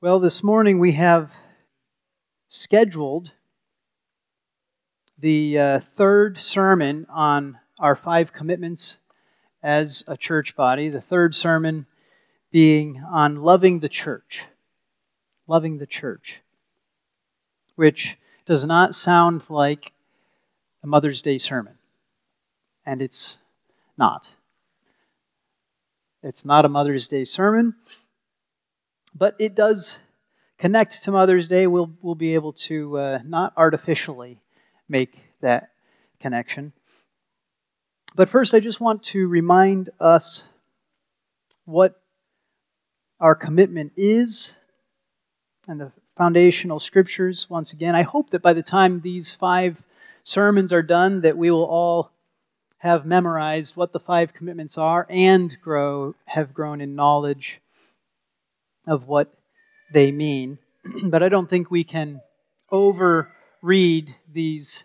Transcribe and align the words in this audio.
Well, 0.00 0.20
this 0.20 0.44
morning 0.44 0.78
we 0.78 0.92
have 0.92 1.32
scheduled 2.46 3.32
the 5.18 5.58
uh, 5.58 5.80
third 5.80 6.38
sermon 6.38 7.04
on 7.10 7.58
our 7.80 7.96
five 7.96 8.32
commitments 8.32 8.98
as 9.60 10.04
a 10.06 10.16
church 10.16 10.54
body. 10.54 10.88
The 10.88 11.00
third 11.00 11.34
sermon 11.34 11.86
being 12.52 13.02
on 13.10 13.42
loving 13.42 13.80
the 13.80 13.88
church. 13.88 14.44
Loving 15.48 15.78
the 15.78 15.86
church. 15.86 16.42
Which 17.74 18.16
does 18.46 18.64
not 18.64 18.94
sound 18.94 19.50
like 19.50 19.94
a 20.84 20.86
Mother's 20.86 21.20
Day 21.20 21.38
sermon. 21.38 21.74
And 22.86 23.02
it's 23.02 23.38
not. 23.96 24.28
It's 26.22 26.44
not 26.44 26.64
a 26.64 26.68
Mother's 26.68 27.08
Day 27.08 27.24
sermon 27.24 27.74
but 29.18 29.34
it 29.38 29.54
does 29.54 29.98
connect 30.58 31.02
to 31.02 31.10
Mother's 31.10 31.48
Day. 31.48 31.66
We'll, 31.66 31.92
we'll 32.00 32.14
be 32.14 32.34
able 32.34 32.52
to 32.52 32.98
uh, 32.98 33.18
not 33.24 33.52
artificially 33.56 34.40
make 34.88 35.24
that 35.40 35.70
connection. 36.20 36.72
But 38.14 38.28
first, 38.28 38.54
I 38.54 38.60
just 38.60 38.80
want 38.80 39.02
to 39.04 39.26
remind 39.28 39.90
us 40.00 40.44
what 41.64 42.00
our 43.20 43.34
commitment 43.34 43.92
is 43.96 44.54
and 45.68 45.80
the 45.80 45.92
foundational 46.16 46.78
scriptures 46.78 47.50
once 47.50 47.72
again. 47.72 47.94
I 47.94 48.02
hope 48.02 48.30
that 48.30 48.42
by 48.42 48.52
the 48.52 48.62
time 48.62 49.00
these 49.00 49.34
five 49.34 49.84
sermons 50.22 50.72
are 50.72 50.82
done 50.82 51.20
that 51.20 51.36
we 51.36 51.50
will 51.50 51.64
all 51.64 52.12
have 52.78 53.04
memorized 53.04 53.76
what 53.76 53.92
the 53.92 54.00
five 54.00 54.32
commitments 54.32 54.78
are 54.78 55.06
and 55.08 55.60
grow 55.60 56.14
have 56.26 56.54
grown 56.54 56.80
in 56.80 56.94
knowledge 56.94 57.60
of 58.88 59.06
what 59.06 59.32
they 59.92 60.10
mean. 60.10 60.58
but 61.04 61.22
I 61.22 61.28
don't 61.28 61.48
think 61.48 61.70
we 61.70 61.84
can 61.84 62.20
overread 62.72 64.14
these 64.30 64.84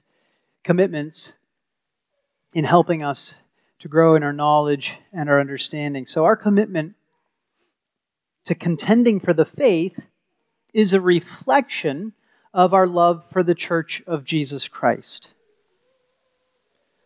commitments 0.63 1.33
in 2.53 2.65
helping 2.65 3.03
us 3.03 3.35
to 3.79 3.87
grow 3.87 4.15
in 4.15 4.23
our 4.23 4.33
knowledge 4.33 4.97
and 5.11 5.29
our 5.29 5.39
understanding. 5.39 6.05
So, 6.05 6.23
our 6.23 6.35
commitment 6.35 6.95
to 8.45 8.55
contending 8.55 9.19
for 9.19 9.33
the 9.33 9.45
faith 9.45 10.05
is 10.73 10.93
a 10.93 11.01
reflection 11.01 12.13
of 12.53 12.73
our 12.73 12.87
love 12.87 13.25
for 13.25 13.43
the 13.43 13.55
church 13.55 14.01
of 14.05 14.23
Jesus 14.23 14.67
Christ. 14.67 15.31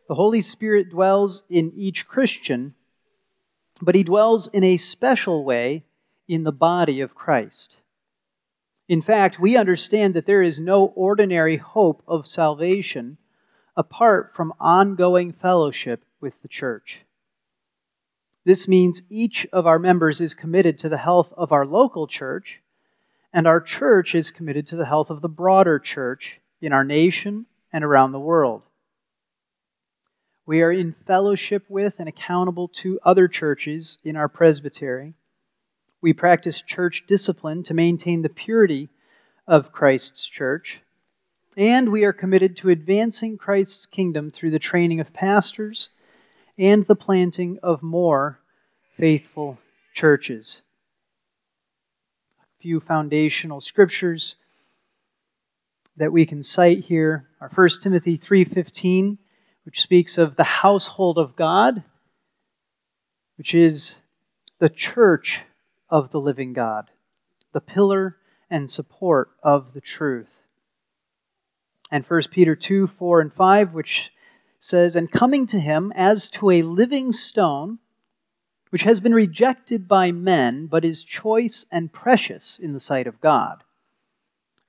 The 0.08 0.16
Holy 0.16 0.42
Spirit 0.42 0.90
dwells 0.90 1.44
in 1.50 1.72
each 1.76 2.08
Christian, 2.08 2.76
but 3.82 3.96
he 3.96 4.04
dwells 4.04 4.48
in 4.48 4.64
a 4.64 4.78
special 4.78 5.44
way 5.44 5.84
in 6.28 6.44
the 6.44 6.52
body 6.52 7.02
of 7.02 7.16
Christ. 7.16 7.78
In 8.88 9.02
fact, 9.02 9.40
we 9.40 9.58
understand 9.58 10.14
that 10.14 10.26
there 10.26 10.42
is 10.42 10.60
no 10.60 10.86
ordinary 10.96 11.58
hope 11.58 12.04
of 12.08 12.28
salvation 12.28 13.18
apart 13.76 14.34
from 14.34 14.54
ongoing 14.60 15.32
fellowship 15.32 16.06
with 16.22 16.42
the 16.42 16.48
church. 16.48 17.06
This 18.46 18.68
means 18.68 19.04
each 19.10 19.46
of 19.52 19.68
our 19.68 19.78
members 19.78 20.22
is 20.22 20.34
committed 20.34 20.78
to 20.80 20.90
the 20.90 20.98
health 20.98 21.34
of 21.36 21.52
our 21.52 21.66
local 21.66 22.08
church, 22.08 22.62
and 23.34 23.46
our 23.46 23.60
church 23.60 24.16
is 24.16 24.32
committed 24.32 24.66
to 24.68 24.78
the 24.78 24.86
health 24.86 25.10
of 25.10 25.22
the 25.22 25.30
broader 25.30 25.80
church 25.80 26.40
in 26.62 26.72
our 26.72 26.86
nation 26.86 27.46
and 27.74 27.84
around 27.84 28.14
the 28.14 28.20
world. 28.20 28.64
We 30.46 30.62
are 30.62 30.72
in 30.72 30.94
fellowship 30.94 31.66
with 31.68 32.00
and 32.00 32.08
accountable 32.08 32.70
to 32.70 33.00
other 33.04 33.28
churches 33.28 33.98
in 34.02 34.16
our 34.16 34.30
presbytery 34.30 35.14
we 36.08 36.14
practice 36.14 36.62
church 36.62 37.04
discipline 37.06 37.62
to 37.64 37.74
maintain 37.74 38.22
the 38.22 38.30
purity 38.30 38.88
of 39.46 39.74
Christ's 39.74 40.26
church. 40.26 40.80
And 41.58 41.92
we 41.92 42.06
are 42.06 42.14
committed 42.14 42.56
to 42.58 42.70
advancing 42.70 43.38
Christ's 43.38 43.86
kingdom 43.86 44.32
through 44.32 44.52
the 44.52 44.58
training 44.58 45.02
of 45.02 45.12
pastors 45.12 45.90
and 46.58 46.86
the 46.86 46.96
planting 46.96 47.60
of 47.62 47.84
more 47.84 48.40
faithful 48.94 49.60
churches. 49.94 50.62
A 52.42 52.58
few 52.58 52.80
foundational 52.80 53.60
scriptures 53.60 54.38
that 55.98 56.14
we 56.14 56.26
can 56.26 56.42
cite 56.42 56.86
here 56.86 57.28
are 57.42 57.50
1 57.50 57.82
Timothy 57.82 58.16
3:15, 58.16 59.18
which 59.66 59.82
speaks 59.82 60.18
of 60.18 60.38
the 60.38 60.62
household 60.64 61.18
of 61.18 61.36
God, 61.36 61.84
which 63.36 63.54
is 63.54 63.96
the 64.60 64.70
church 64.70 65.44
of 65.90 66.12
the 66.12 66.20
living 66.20 66.54
God, 66.54 66.92
the 67.54 67.62
pillar 67.62 68.18
and 68.50 68.70
support 68.70 69.32
of 69.44 69.74
the 69.74 69.82
truth. 69.82 70.40
And 71.92 72.06
1 72.06 72.22
Peter 72.32 72.56
2 72.56 72.88
4 72.88 73.22
and 73.22 73.34
5, 73.34 73.74
which 73.74 74.12
says, 74.60 74.96
And 74.96 75.12
coming 75.12 75.46
to 75.48 75.60
him 75.60 75.94
as 75.96 76.30
to 76.30 76.50
a 76.50 76.62
living 76.62 77.12
stone, 77.12 77.80
which 78.70 78.84
has 78.84 79.00
been 79.00 79.14
rejected 79.14 79.88
by 79.88 80.12
men, 80.12 80.68
but 80.68 80.84
is 80.84 81.04
choice 81.04 81.66
and 81.72 81.94
precious 81.94 82.60
in 82.60 82.74
the 82.74 82.80
sight 82.80 83.08
of 83.08 83.22
God. 83.22 83.64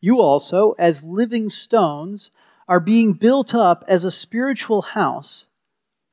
You 0.00 0.20
also, 0.20 0.72
as 0.78 1.02
living 1.02 1.48
stones, 1.48 2.30
are 2.68 2.80
being 2.80 3.14
built 3.14 3.54
up 3.54 3.82
as 3.88 4.04
a 4.04 4.10
spiritual 4.10 4.82
house 4.82 5.46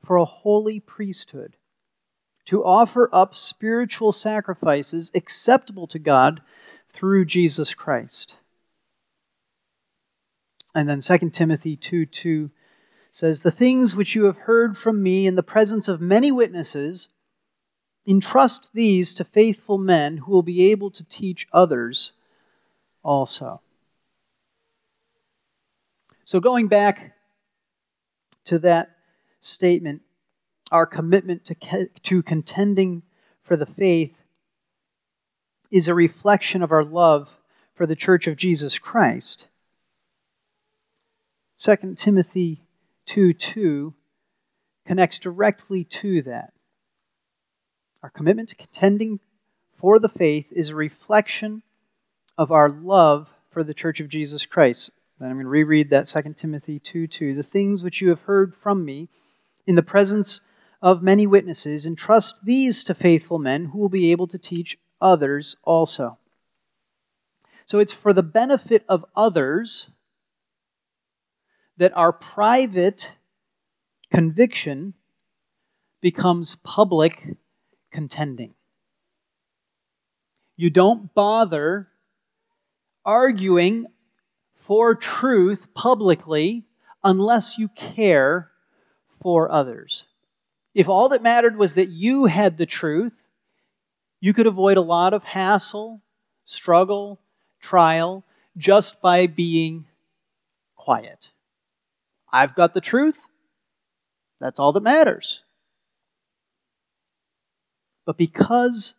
for 0.02 0.16
a 0.16 0.24
holy 0.24 0.80
priesthood 0.80 1.56
to 2.46 2.64
offer 2.64 3.10
up 3.12 3.34
spiritual 3.34 4.12
sacrifices 4.12 5.10
acceptable 5.14 5.86
to 5.88 5.98
God 5.98 6.40
through 6.88 7.24
Jesus 7.24 7.74
Christ. 7.74 8.36
And 10.74 10.88
then 10.88 11.00
2 11.00 11.30
Timothy 11.30 11.76
2 11.76 12.06
2 12.06 12.50
says, 13.10 13.40
The 13.40 13.50
things 13.50 13.96
which 13.96 14.14
you 14.14 14.24
have 14.24 14.38
heard 14.38 14.76
from 14.76 15.02
me 15.02 15.26
in 15.26 15.34
the 15.34 15.42
presence 15.42 15.88
of 15.88 16.00
many 16.00 16.30
witnesses, 16.30 17.08
entrust 18.06 18.70
these 18.72 19.12
to 19.14 19.24
faithful 19.24 19.78
men 19.78 20.18
who 20.18 20.32
will 20.32 20.42
be 20.42 20.70
able 20.70 20.90
to 20.90 21.04
teach 21.04 21.48
others 21.52 22.12
also. 23.02 23.60
So, 26.24 26.40
going 26.40 26.68
back 26.68 27.14
to 28.44 28.58
that 28.60 28.96
statement, 29.40 30.02
our 30.70 30.86
commitment 30.86 31.44
to, 31.44 31.88
to 32.02 32.22
contending 32.22 33.02
for 33.42 33.56
the 33.56 33.66
faith 33.66 34.22
is 35.70 35.88
a 35.88 35.94
reflection 35.94 36.62
of 36.62 36.72
our 36.72 36.84
love 36.84 37.38
for 37.74 37.86
the 37.86 37.96
church 37.96 38.26
of 38.26 38.36
Jesus 38.36 38.78
Christ. 38.78 39.48
2 41.58 41.94
Timothy 41.96 42.62
2 43.06 43.32
2 43.32 43.94
connects 44.84 45.18
directly 45.18 45.84
to 45.84 46.22
that. 46.22 46.52
Our 48.02 48.10
commitment 48.10 48.48
to 48.50 48.56
contending 48.56 49.20
for 49.72 49.98
the 49.98 50.08
faith 50.08 50.52
is 50.52 50.70
a 50.70 50.76
reflection 50.76 51.62
of 52.38 52.52
our 52.52 52.68
love 52.68 53.32
for 53.48 53.64
the 53.64 53.74
church 53.74 54.00
of 54.00 54.08
Jesus 54.08 54.46
Christ. 54.46 54.90
Then 55.18 55.30
I'm 55.30 55.36
going 55.36 55.46
to 55.46 55.50
reread 55.50 55.90
that 55.90 56.06
2 56.06 56.34
Timothy 56.34 56.78
2 56.78 57.06
2. 57.06 57.34
The 57.34 57.42
things 57.42 57.82
which 57.82 58.00
you 58.00 58.10
have 58.10 58.22
heard 58.22 58.54
from 58.54 58.84
me 58.84 59.08
in 59.66 59.74
the 59.74 59.82
presence 59.82 60.40
of 60.82 61.02
many 61.02 61.26
witnesses, 61.26 61.86
and 61.86 61.96
trust 61.96 62.44
these 62.44 62.84
to 62.84 62.94
faithful 62.94 63.38
men 63.38 63.66
who 63.66 63.78
will 63.78 63.88
be 63.88 64.10
able 64.12 64.26
to 64.26 64.38
teach 64.38 64.78
others 65.00 65.56
also. 65.62 66.18
So 67.64 67.78
it's 67.78 67.92
for 67.92 68.12
the 68.12 68.22
benefit 68.22 68.84
of 68.88 69.04
others 69.16 69.90
that 71.76 71.96
our 71.96 72.12
private 72.12 73.12
conviction 74.10 74.94
becomes 76.00 76.56
public 76.56 77.36
contending. 77.90 78.54
You 80.56 80.70
don't 80.70 81.12
bother 81.14 81.88
arguing 83.04 83.86
for 84.54 84.94
truth 84.94 85.72
publicly 85.74 86.64
unless 87.04 87.58
you 87.58 87.68
care 87.68 88.50
for 89.06 89.50
others. 89.50 90.06
If 90.76 90.90
all 90.90 91.08
that 91.08 91.22
mattered 91.22 91.56
was 91.56 91.72
that 91.76 91.88
you 91.88 92.26
had 92.26 92.58
the 92.58 92.66
truth, 92.66 93.28
you 94.20 94.34
could 94.34 94.46
avoid 94.46 94.76
a 94.76 94.82
lot 94.82 95.14
of 95.14 95.24
hassle, 95.24 96.02
struggle, 96.44 97.18
trial 97.62 98.24
just 98.58 99.00
by 99.00 99.26
being 99.26 99.86
quiet. 100.76 101.30
I've 102.30 102.54
got 102.54 102.74
the 102.74 102.82
truth. 102.82 103.26
That's 104.38 104.58
all 104.58 104.74
that 104.74 104.82
matters. 104.82 105.44
But 108.04 108.18
because 108.18 108.96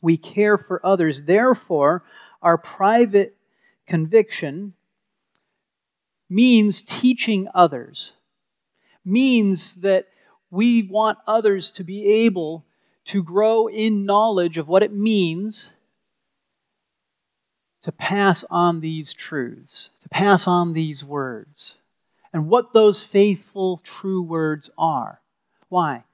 we 0.00 0.16
care 0.16 0.56
for 0.56 0.80
others, 0.82 1.24
therefore, 1.24 2.02
our 2.40 2.56
private 2.56 3.36
conviction 3.86 4.72
means 6.30 6.80
teaching 6.80 7.46
others, 7.52 8.14
means 9.04 9.74
that 9.74 10.06
we 10.50 10.82
want 10.82 11.18
others 11.26 11.70
to 11.72 11.84
be 11.84 12.06
able 12.06 12.64
to 13.04 13.22
grow 13.22 13.66
in 13.68 14.04
knowledge 14.04 14.58
of 14.58 14.68
what 14.68 14.82
it 14.82 14.92
means 14.92 15.72
to 17.82 17.92
pass 17.92 18.44
on 18.50 18.80
these 18.80 19.14
truths, 19.14 19.90
to 20.02 20.08
pass 20.08 20.46
on 20.46 20.72
these 20.72 21.04
words, 21.04 21.78
and 22.32 22.48
what 22.48 22.72
those 22.72 23.02
faithful, 23.02 23.78
true 23.78 24.20
words 24.20 24.68
are. 24.76 25.20
Why? 25.68 26.04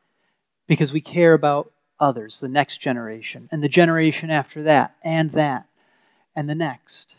Because 0.67 0.93
we 0.93 1.01
care 1.01 1.33
about 1.33 1.73
others, 1.99 2.41
the 2.41 2.49
next 2.49 2.79
generation, 2.79 3.49
and 3.51 3.63
the 3.63 3.69
generation 3.69 4.31
after 4.31 4.63
that, 4.65 4.95
and 5.03 5.31
that, 5.31 5.67
and 6.37 6.49
the 6.49 6.55
next. 6.55 7.17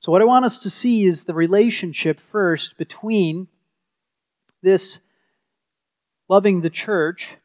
So, 0.00 0.10
what 0.10 0.20
I 0.20 0.24
want 0.24 0.44
us 0.44 0.58
to 0.58 0.70
see 0.70 1.04
is 1.04 1.24
the 1.24 1.34
relationship 1.34 2.18
first 2.18 2.76
between 2.76 3.46
this 4.62 5.00
loving 6.28 6.60
the 6.60 6.70
church 6.70 7.36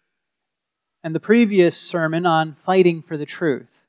and 1.04 1.14
the 1.14 1.20
previous 1.20 1.78
sermon 1.78 2.26
on 2.26 2.54
fighting 2.54 3.02
for 3.02 3.18
the 3.18 3.26
truth. 3.26 3.80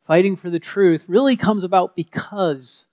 Fighting 0.00 0.36
for 0.36 0.50
the 0.50 0.60
truth 0.60 1.06
really 1.08 1.36
comes 1.36 1.64
about 1.64 1.96
because 1.96 2.86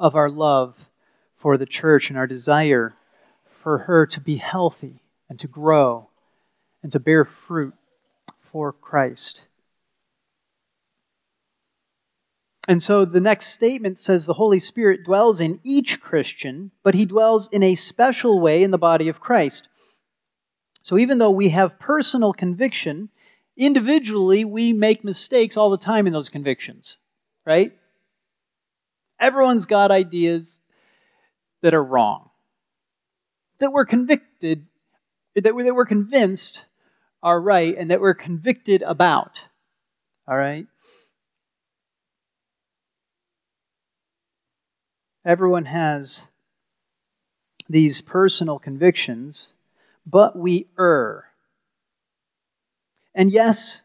of 0.00 0.14
our 0.14 0.30
love 0.30 0.88
for 1.34 1.56
the 1.56 1.66
church 1.66 2.08
and 2.08 2.18
our 2.18 2.26
desire 2.26 2.94
for 3.44 3.78
her 3.78 4.06
to 4.06 4.20
be 4.20 4.36
healthy 4.36 5.02
and 5.28 5.38
to 5.38 5.46
grow 5.46 6.08
and 6.82 6.90
to 6.92 7.00
bear 7.00 7.24
fruit 7.24 7.74
for 8.38 8.72
Christ. 8.72 9.44
And 12.66 12.82
so 12.82 13.04
the 13.04 13.20
next 13.20 13.48
statement 13.48 14.00
says 14.00 14.24
the 14.24 14.34
Holy 14.34 14.58
Spirit 14.58 15.04
dwells 15.04 15.40
in 15.40 15.60
each 15.62 16.00
Christian, 16.00 16.70
but 16.82 16.94
he 16.94 17.04
dwells 17.04 17.48
in 17.48 17.62
a 17.62 17.74
special 17.74 18.40
way 18.40 18.62
in 18.62 18.70
the 18.70 18.78
body 18.78 19.08
of 19.08 19.20
Christ. 19.20 19.68
So 20.80 20.98
even 20.98 21.18
though 21.18 21.30
we 21.30 21.50
have 21.50 21.78
personal 21.78 22.32
conviction, 22.32 23.10
individually 23.56 24.44
we 24.44 24.72
make 24.72 25.04
mistakes 25.04 25.56
all 25.56 25.70
the 25.70 25.78
time 25.78 26.06
in 26.06 26.12
those 26.12 26.30
convictions, 26.30 26.96
right? 27.44 27.72
Everyone's 29.20 29.66
got 29.66 29.90
ideas 29.90 30.60
that 31.60 31.74
are 31.74 31.84
wrong, 31.84 32.30
that 33.58 33.72
we're 33.72 33.86
convicted, 33.86 34.66
that 35.34 35.54
we're, 35.54 35.64
that 35.64 35.74
we're 35.74 35.86
convinced 35.86 36.64
are 37.22 37.40
right, 37.40 37.74
and 37.76 37.90
that 37.90 38.02
we're 38.02 38.14
convicted 38.14 38.82
about, 38.82 39.48
all 40.28 40.36
right? 40.36 40.66
Everyone 45.24 45.64
has 45.64 46.24
these 47.68 48.02
personal 48.02 48.58
convictions, 48.58 49.54
but 50.06 50.36
we 50.36 50.66
err. 50.78 51.24
And 53.14 53.30
yes, 53.30 53.82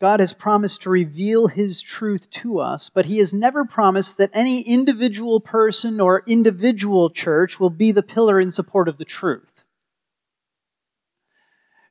God 0.00 0.20
has 0.20 0.32
promised 0.32 0.82
to 0.82 0.90
reveal 0.90 1.46
His 1.48 1.80
truth 1.80 2.30
to 2.30 2.58
us, 2.58 2.88
but 2.88 3.06
He 3.06 3.18
has 3.18 3.32
never 3.32 3.64
promised 3.64 4.16
that 4.16 4.30
any 4.32 4.62
individual 4.62 5.40
person 5.40 6.00
or 6.00 6.24
individual 6.26 7.10
church 7.10 7.60
will 7.60 7.70
be 7.70 7.92
the 7.92 8.02
pillar 8.02 8.40
in 8.40 8.50
support 8.50 8.88
of 8.88 8.98
the 8.98 9.04
truth. 9.04 9.64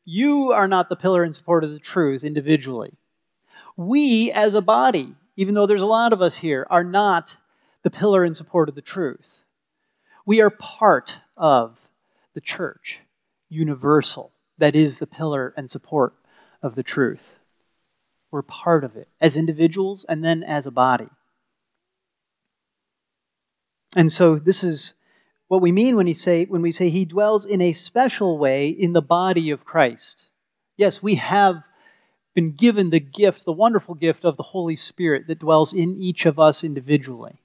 You 0.03 0.51
are 0.51 0.68
not 0.68 0.89
the 0.89 0.95
pillar 0.95 1.23
in 1.23 1.33
support 1.33 1.63
of 1.63 1.71
the 1.71 1.80
truth 1.80 2.23
individually. 2.23 2.94
We, 3.75 4.31
as 4.31 4.53
a 4.53 4.62
body, 4.62 5.15
even 5.35 5.53
though 5.53 5.65
there's 5.65 5.81
a 5.81 5.85
lot 5.85 6.13
of 6.13 6.21
us 6.21 6.38
here, 6.38 6.65
are 6.69 6.83
not 6.83 7.38
the 7.87 7.97
pillar 7.97 8.25
and 8.25 8.35
support 8.35 8.67
of 8.67 8.75
the 8.75 8.81
truth. 8.81 9.43
We 10.25 10.41
are 10.41 10.49
part 10.49 11.19
of 11.37 11.87
the 12.33 12.41
church, 12.41 12.99
universal, 13.47 14.33
that 14.57 14.75
is 14.75 14.97
the 14.97 15.07
pillar 15.07 15.53
and 15.55 15.69
support 15.69 16.13
of 16.61 16.75
the 16.75 16.83
truth. 16.83 17.35
We're 18.29 18.41
part 18.41 18.83
of 18.83 18.97
it 18.97 19.07
as 19.21 19.37
individuals 19.37 20.03
and 20.03 20.21
then 20.21 20.43
as 20.43 20.65
a 20.65 20.71
body. 20.71 21.07
And 23.95 24.11
so 24.11 24.35
this 24.35 24.65
is 24.65 24.93
what 25.47 25.61
we 25.61 25.71
mean 25.71 25.95
when, 25.95 26.07
he 26.07 26.13
say, 26.13 26.43
when 26.43 26.61
we 26.61 26.73
say 26.73 26.89
he 26.89 27.05
dwells 27.05 27.45
in 27.45 27.61
a 27.61 27.71
special 27.71 28.37
way 28.37 28.67
in 28.67 28.91
the 28.91 29.01
body 29.01 29.49
of 29.49 29.63
Christ. 29.63 30.25
Yes, 30.75 31.01
we 31.01 31.15
have 31.15 31.63
been 32.35 32.51
given 32.51 32.89
the 32.89 32.99
gift, 32.99 33.45
the 33.45 33.53
wonderful 33.53 33.95
gift 33.95 34.25
of 34.25 34.35
the 34.35 34.43
Holy 34.43 34.75
Spirit 34.75 35.27
that 35.27 35.39
dwells 35.39 35.73
in 35.73 35.95
each 35.95 36.25
of 36.25 36.37
us 36.37 36.65
individually 36.65 37.39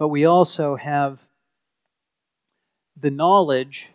but 0.00 0.08
we 0.08 0.24
also 0.24 0.76
have 0.76 1.26
the 2.98 3.10
knowledge 3.10 3.90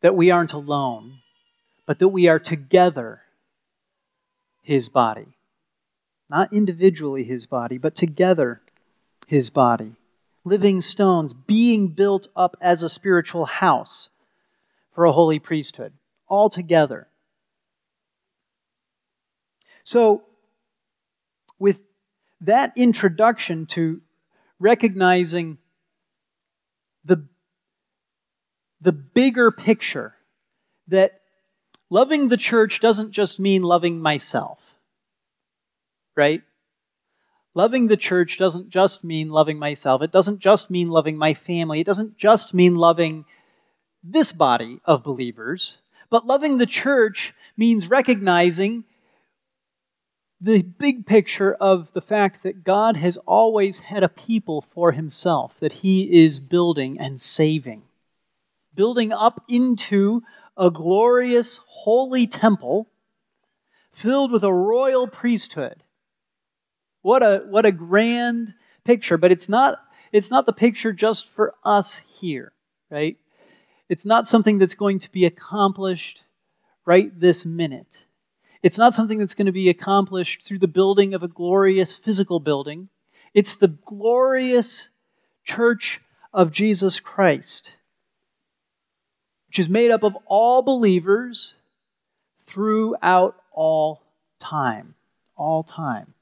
that 0.00 0.14
we 0.14 0.30
aren't 0.30 0.52
alone, 0.52 1.18
but 1.86 1.98
that 1.98 2.06
we 2.06 2.28
are 2.28 2.38
together 2.38 3.22
His 4.62 4.88
body. 4.88 5.34
Not 6.30 6.52
individually 6.52 7.24
His 7.24 7.46
body, 7.46 7.78
but 7.78 7.96
together 7.96 8.62
His 9.26 9.50
body. 9.50 9.96
Living 10.44 10.80
stones 10.80 11.32
being 11.32 11.88
built 11.88 12.28
up 12.36 12.56
as 12.60 12.84
a 12.84 12.88
spiritual 12.88 13.46
house 13.46 14.08
for 14.92 15.04
a 15.04 15.10
holy 15.10 15.40
priesthood, 15.40 15.94
all 16.28 16.48
together. 16.48 17.08
So, 19.82 20.22
with 21.58 21.82
that 22.40 22.72
introduction 22.76 23.66
to 23.66 24.00
recognizing 24.62 25.58
the, 27.04 27.26
the 28.80 28.92
bigger 28.92 29.50
picture 29.50 30.14
that 30.86 31.20
loving 31.90 32.28
the 32.28 32.36
church 32.36 32.78
doesn't 32.78 33.10
just 33.10 33.40
mean 33.40 33.62
loving 33.62 34.00
myself, 34.00 34.74
right? 36.16 36.42
Loving 37.54 37.88
the 37.88 37.96
church 37.96 38.38
doesn't 38.38 38.70
just 38.70 39.02
mean 39.02 39.30
loving 39.30 39.58
myself. 39.58 40.00
It 40.00 40.12
doesn't 40.12 40.38
just 40.38 40.70
mean 40.70 40.88
loving 40.88 41.18
my 41.18 41.34
family. 41.34 41.80
It 41.80 41.86
doesn't 41.86 42.16
just 42.16 42.54
mean 42.54 42.76
loving 42.76 43.24
this 44.02 44.32
body 44.32 44.80
of 44.84 45.02
believers. 45.02 45.78
But 46.08 46.24
loving 46.24 46.58
the 46.58 46.66
church 46.66 47.34
means 47.56 47.90
recognizing 47.90 48.84
the 50.42 50.62
big 50.62 51.06
picture 51.06 51.54
of 51.54 51.92
the 51.92 52.00
fact 52.00 52.42
that 52.42 52.64
God 52.64 52.96
has 52.96 53.16
always 53.18 53.78
had 53.78 54.02
a 54.02 54.08
people 54.08 54.60
for 54.60 54.90
himself 54.90 55.60
that 55.60 55.72
he 55.72 56.24
is 56.24 56.40
building 56.40 56.98
and 56.98 57.20
saving. 57.20 57.84
Building 58.74 59.12
up 59.12 59.44
into 59.48 60.22
a 60.56 60.68
glorious, 60.68 61.60
holy 61.64 62.26
temple 62.26 62.88
filled 63.92 64.32
with 64.32 64.42
a 64.42 64.52
royal 64.52 65.06
priesthood. 65.06 65.84
What 67.02 67.22
a, 67.22 67.44
what 67.48 67.64
a 67.64 67.70
grand 67.70 68.54
picture, 68.84 69.16
but 69.16 69.30
it's 69.30 69.48
not, 69.48 69.78
it's 70.10 70.30
not 70.30 70.46
the 70.46 70.52
picture 70.52 70.92
just 70.92 71.28
for 71.28 71.54
us 71.62 71.98
here, 71.98 72.52
right? 72.90 73.16
It's 73.88 74.04
not 74.04 74.26
something 74.26 74.58
that's 74.58 74.74
going 74.74 74.98
to 75.00 75.12
be 75.12 75.24
accomplished 75.24 76.24
right 76.84 77.12
this 77.20 77.46
minute. 77.46 78.06
It's 78.62 78.78
not 78.78 78.94
something 78.94 79.18
that's 79.18 79.34
going 79.34 79.46
to 79.46 79.52
be 79.52 79.68
accomplished 79.68 80.42
through 80.42 80.58
the 80.58 80.68
building 80.68 81.14
of 81.14 81.22
a 81.22 81.28
glorious 81.28 81.96
physical 81.96 82.38
building. 82.38 82.88
It's 83.34 83.54
the 83.54 83.68
glorious 83.68 84.88
church 85.44 86.00
of 86.32 86.52
Jesus 86.52 87.00
Christ, 87.00 87.76
which 89.48 89.58
is 89.58 89.68
made 89.68 89.90
up 89.90 90.02
of 90.02 90.16
all 90.26 90.62
believers 90.62 91.56
throughout 92.40 93.36
all 93.52 94.02
time. 94.38 94.94
All 95.36 95.62
time. 95.62 96.14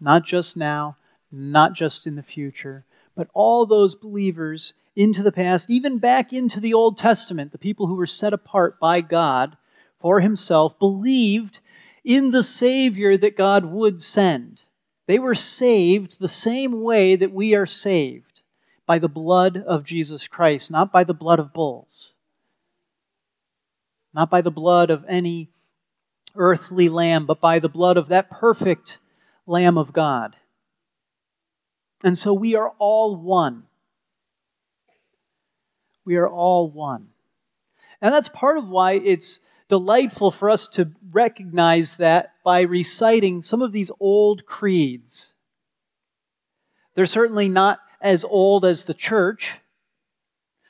Not 0.00 0.24
just 0.24 0.56
now, 0.56 0.96
not 1.32 1.72
just 1.72 2.06
in 2.06 2.14
the 2.14 2.22
future, 2.22 2.84
but 3.16 3.28
all 3.34 3.66
those 3.66 3.94
believers 3.94 4.74
into 4.94 5.22
the 5.22 5.32
past, 5.32 5.68
even 5.68 5.98
back 5.98 6.32
into 6.32 6.60
the 6.60 6.74
Old 6.74 6.96
Testament, 6.96 7.50
the 7.52 7.58
people 7.58 7.86
who 7.86 7.96
were 7.96 8.06
set 8.06 8.32
apart 8.32 8.78
by 8.78 9.00
God 9.00 9.56
for 9.98 10.20
Himself, 10.20 10.78
believed 10.78 11.60
in 12.04 12.30
the 12.30 12.42
Savior 12.42 13.16
that 13.16 13.36
God 13.36 13.64
would 13.64 14.00
send. 14.02 14.62
They 15.06 15.18
were 15.18 15.34
saved 15.34 16.18
the 16.18 16.28
same 16.28 16.82
way 16.82 17.16
that 17.16 17.32
we 17.32 17.54
are 17.54 17.66
saved 17.66 18.42
by 18.86 18.98
the 18.98 19.08
blood 19.08 19.56
of 19.56 19.84
Jesus 19.84 20.28
Christ, 20.28 20.70
not 20.70 20.92
by 20.92 21.04
the 21.04 21.14
blood 21.14 21.38
of 21.38 21.52
bulls, 21.52 22.14
not 24.14 24.30
by 24.30 24.42
the 24.42 24.50
blood 24.50 24.90
of 24.90 25.04
any 25.08 25.50
earthly 26.34 26.88
lamb, 26.88 27.26
but 27.26 27.40
by 27.40 27.58
the 27.58 27.68
blood 27.68 27.96
of 27.96 28.08
that 28.08 28.30
perfect 28.30 28.98
Lamb 29.46 29.78
of 29.78 29.92
God. 29.92 30.36
And 32.02 32.18
so 32.18 32.32
we 32.32 32.54
are 32.54 32.74
all 32.78 33.16
one. 33.16 33.64
We 36.04 36.16
are 36.16 36.28
all 36.28 36.68
one. 36.68 37.08
And 38.00 38.12
that's 38.12 38.28
part 38.28 38.58
of 38.58 38.68
why 38.68 38.92
it's 38.92 39.38
delightful 39.68 40.30
for 40.30 40.50
us 40.50 40.66
to 40.68 40.92
recognize 41.10 41.96
that 41.96 42.34
by 42.44 42.60
reciting 42.60 43.42
some 43.42 43.62
of 43.62 43.72
these 43.72 43.90
old 44.00 44.46
creeds. 44.46 45.34
They're 46.94 47.06
certainly 47.06 47.48
not 47.48 47.80
as 48.00 48.24
old 48.24 48.64
as 48.64 48.84
the 48.84 48.94
church, 48.94 49.58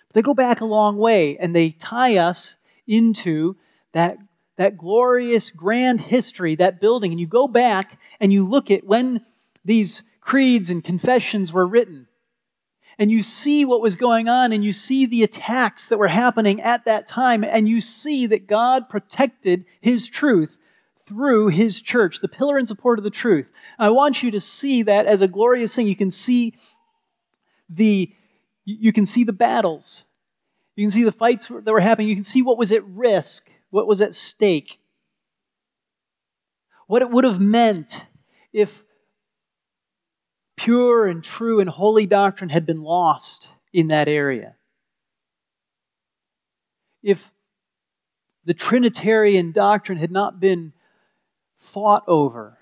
but 0.09 0.15
they 0.15 0.23
go 0.23 0.35
back 0.35 0.61
a 0.61 0.67
long 0.67 0.97
way 0.97 1.37
and 1.37 1.55
they 1.55 1.71
tie 1.71 2.17
us 2.17 2.57
into 2.87 3.57
that 3.93 4.19
that 4.57 4.77
glorious 4.77 5.51
grand 5.51 6.01
history, 6.01 6.55
that 6.55 6.81
building, 6.81 7.11
and 7.11 7.21
you 7.21 7.27
go 7.27 7.49
back 7.49 7.99
and 8.21 8.33
you 8.33 8.45
look 8.45 8.71
at 8.71 8.85
when 8.85 9.21
these 9.65 10.05
creeds 10.21 10.71
and 10.71 10.85
confessions 10.85 11.53
were 11.53 11.67
written, 11.67 12.07
and 12.99 13.11
you 13.11 13.23
see 13.23 13.65
what 13.65 13.81
was 13.81 13.97
going 13.97 14.29
on, 14.29 14.53
and 14.53 14.65
you 14.65 14.73
see 14.73 15.07
the 15.07 15.23
attacks 15.23 15.87
that 15.87 15.99
were 15.99 16.09
happening 16.09 16.61
at 16.61 16.85
that 16.85 17.07
time, 17.07 17.45
and 17.45 17.69
you 17.69 17.81
see 17.81 18.27
that 18.27 18.47
God 18.47 18.89
protected 18.89 19.65
His 19.81 20.09
truth 20.09 20.59
through 20.97 21.49
His 21.49 21.81
church, 21.81 22.21
the 22.21 22.29
pillar 22.29 22.57
and 22.57 22.67
support 22.67 22.99
of 22.99 23.05
the 23.05 23.11
truth. 23.11 23.53
I 23.79 23.91
want 23.91 24.23
you 24.23 24.31
to 24.31 24.41
see 24.41 24.83
that 24.83 25.07
as 25.07 25.21
a 25.21 25.29
glorious 25.29 25.75
thing. 25.75 25.87
You 25.87 25.97
can 25.97 26.11
see 26.11 26.55
the 27.69 28.13
you 28.65 28.93
can 28.93 29.05
see 29.05 29.25
the 29.25 29.33
battles. 29.33 30.05
You 30.75 30.85
can 30.85 30.91
see 30.91 31.05
the 31.05 31.13
fights 31.13 31.49
that 31.49 31.71
were 31.71 31.81
happening. 31.81 32.09
You 32.09 32.15
can 32.15 32.25
see 32.25 32.43
what 32.43 32.59
was 32.59 32.73
at 32.73 32.85
risk, 32.85 33.51
what 33.71 33.87
was 33.87 34.01
at 34.01 34.15
stake. 34.15 34.81
What 36.87 37.03
it 37.03 37.11
would 37.11 37.25
have 37.25 37.41
meant 37.41 38.07
if 38.53 38.85
pure 40.57 41.07
and 41.07 41.23
true 41.23 41.61
and 41.61 41.69
holy 41.69 42.07
doctrine 42.07 42.51
had 42.51 42.67
been 42.67 42.83
lost 42.83 43.51
in 43.73 43.89
that 43.89 44.09
area. 44.09 44.55
If 47.03 47.33
the 48.45 48.55
Trinitarian 48.55 49.53
doctrine 49.53 49.99
had 49.99 50.11
not 50.11 50.41
been 50.41 50.73
fought 51.57 52.05
over, 52.07 52.59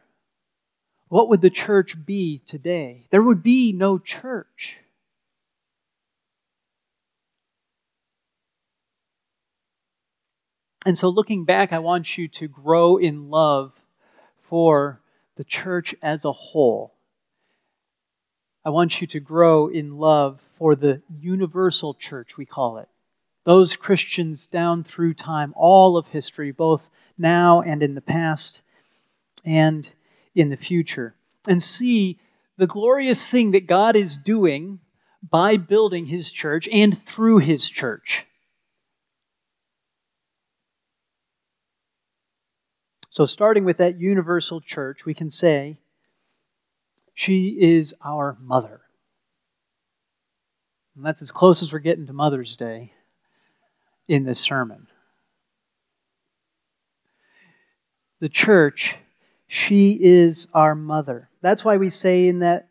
what 1.08 1.28
would 1.28 1.42
the 1.42 1.50
church 1.50 2.06
be 2.06 2.38
today? 2.46 3.06
There 3.10 3.22
would 3.22 3.42
be 3.42 3.72
no 3.72 3.98
church. 3.98 4.80
And 10.84 10.98
so, 10.98 11.08
looking 11.08 11.44
back, 11.44 11.72
I 11.72 11.78
want 11.78 12.18
you 12.18 12.26
to 12.28 12.48
grow 12.48 12.96
in 12.96 13.30
love 13.30 13.82
for 14.36 15.00
the 15.36 15.44
church 15.44 15.94
as 16.02 16.24
a 16.24 16.32
whole. 16.32 16.91
I 18.64 18.70
want 18.70 19.00
you 19.00 19.06
to 19.08 19.20
grow 19.20 19.66
in 19.66 19.98
love 19.98 20.40
for 20.40 20.76
the 20.76 21.02
universal 21.18 21.94
church, 21.94 22.36
we 22.36 22.46
call 22.46 22.78
it. 22.78 22.88
Those 23.44 23.74
Christians 23.74 24.46
down 24.46 24.84
through 24.84 25.14
time, 25.14 25.52
all 25.56 25.96
of 25.96 26.08
history, 26.08 26.52
both 26.52 26.88
now 27.18 27.60
and 27.60 27.82
in 27.82 27.96
the 27.96 28.00
past 28.00 28.62
and 29.44 29.90
in 30.34 30.50
the 30.50 30.56
future. 30.56 31.16
And 31.48 31.60
see 31.60 32.20
the 32.56 32.68
glorious 32.68 33.26
thing 33.26 33.50
that 33.50 33.66
God 33.66 33.96
is 33.96 34.16
doing 34.16 34.78
by 35.28 35.56
building 35.56 36.06
His 36.06 36.30
church 36.30 36.68
and 36.70 36.96
through 36.96 37.38
His 37.38 37.68
church. 37.68 38.26
So, 43.10 43.26
starting 43.26 43.64
with 43.64 43.76
that 43.78 44.00
universal 44.00 44.60
church, 44.60 45.04
we 45.04 45.14
can 45.14 45.28
say, 45.28 45.81
She 47.22 47.50
is 47.50 47.94
our 48.04 48.36
mother. 48.40 48.80
And 50.96 51.06
that's 51.06 51.22
as 51.22 51.30
close 51.30 51.62
as 51.62 51.72
we're 51.72 51.78
getting 51.78 52.08
to 52.08 52.12
Mother's 52.12 52.56
Day 52.56 52.94
in 54.08 54.24
this 54.24 54.40
sermon. 54.40 54.88
The 58.18 58.28
church, 58.28 58.96
she 59.46 60.00
is 60.00 60.48
our 60.52 60.74
mother. 60.74 61.28
That's 61.40 61.64
why 61.64 61.76
we 61.76 61.90
say 61.90 62.26
in 62.26 62.40
that 62.40 62.66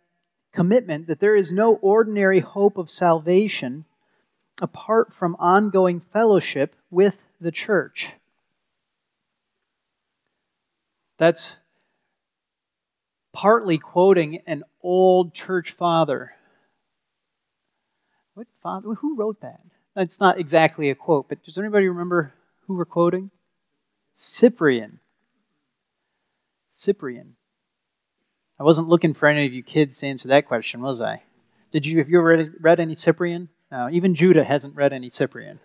commitment 0.52 1.08
that 1.08 1.22
there 1.22 1.38
is 1.38 1.54
no 1.54 1.76
ordinary 1.76 2.42
hope 2.42 2.78
of 2.78 2.92
salvation 2.92 3.86
apart 4.62 5.14
from 5.14 5.38
ongoing 5.40 6.02
fellowship 6.02 6.76
with 6.90 7.24
the 7.40 7.52
church. 7.54 8.16
That's 11.18 11.56
partly 13.34 13.78
quoting 13.78 14.42
an 14.46 14.64
old 14.82 15.34
church 15.34 15.72
father. 15.72 16.34
What 18.34 18.48
father? 18.62 18.96
Who 18.96 19.16
wrote 19.16 19.42
that? 19.42 19.62
That's 19.94 20.20
not 20.20 20.40
exactly 20.40 20.90
a 20.90 20.96
quote, 20.96 21.28
but 21.28 21.44
does 21.44 21.58
anybody 21.58 21.88
remember 21.88 22.34
who 22.66 22.76
we're 22.76 22.86
quoting? 22.86 23.32
Cyprian. 24.14 25.00
Cyprian. 26.70 27.36
I 28.60 28.64
wasn't 28.64 28.88
looking 28.88 29.14
for 29.14 29.28
any 29.28 29.46
of 29.46 29.54
you 29.54 29.64
kids 29.64 29.98
to 29.98 30.08
answer 30.08 30.28
that 30.28 30.48
question, 30.48 30.82
was 30.82 31.02
I? 31.02 31.24
Did 31.72 31.86
you? 31.86 31.98
Have 31.98 32.10
you 32.10 32.22
read, 32.22 32.54
read 32.60 32.80
any 32.80 32.96
Cyprian? 32.96 33.50
No, 33.72 33.90
even 33.90 34.16
Judah 34.16 34.44
hasn't 34.44 34.76
read 34.76 34.94
any 34.94 35.10
Cyprian. 35.10 35.60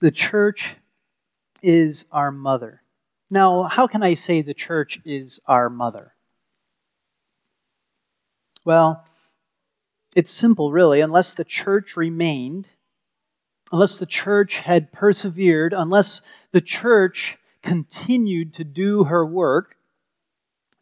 The 0.00 0.10
church 0.10 0.76
is 1.62 2.04
our 2.10 2.32
mother. 2.32 2.82
Now, 3.30 3.64
how 3.64 3.86
can 3.86 4.02
I 4.02 4.14
say 4.14 4.42
the 4.42 4.54
church 4.54 5.00
is 5.04 5.40
our 5.46 5.70
mother? 5.70 6.14
Well, 8.64 9.04
it's 10.16 10.30
simple, 10.30 10.72
really. 10.72 11.00
Unless 11.00 11.34
the 11.34 11.44
church 11.44 11.96
remained, 11.96 12.68
unless 13.70 13.98
the 13.98 14.06
church 14.06 14.58
had 14.60 14.92
persevered, 14.92 15.72
unless 15.72 16.22
the 16.50 16.60
church 16.60 17.38
continued 17.62 18.52
to 18.54 18.64
do 18.64 19.04
her 19.04 19.24
work, 19.24 19.76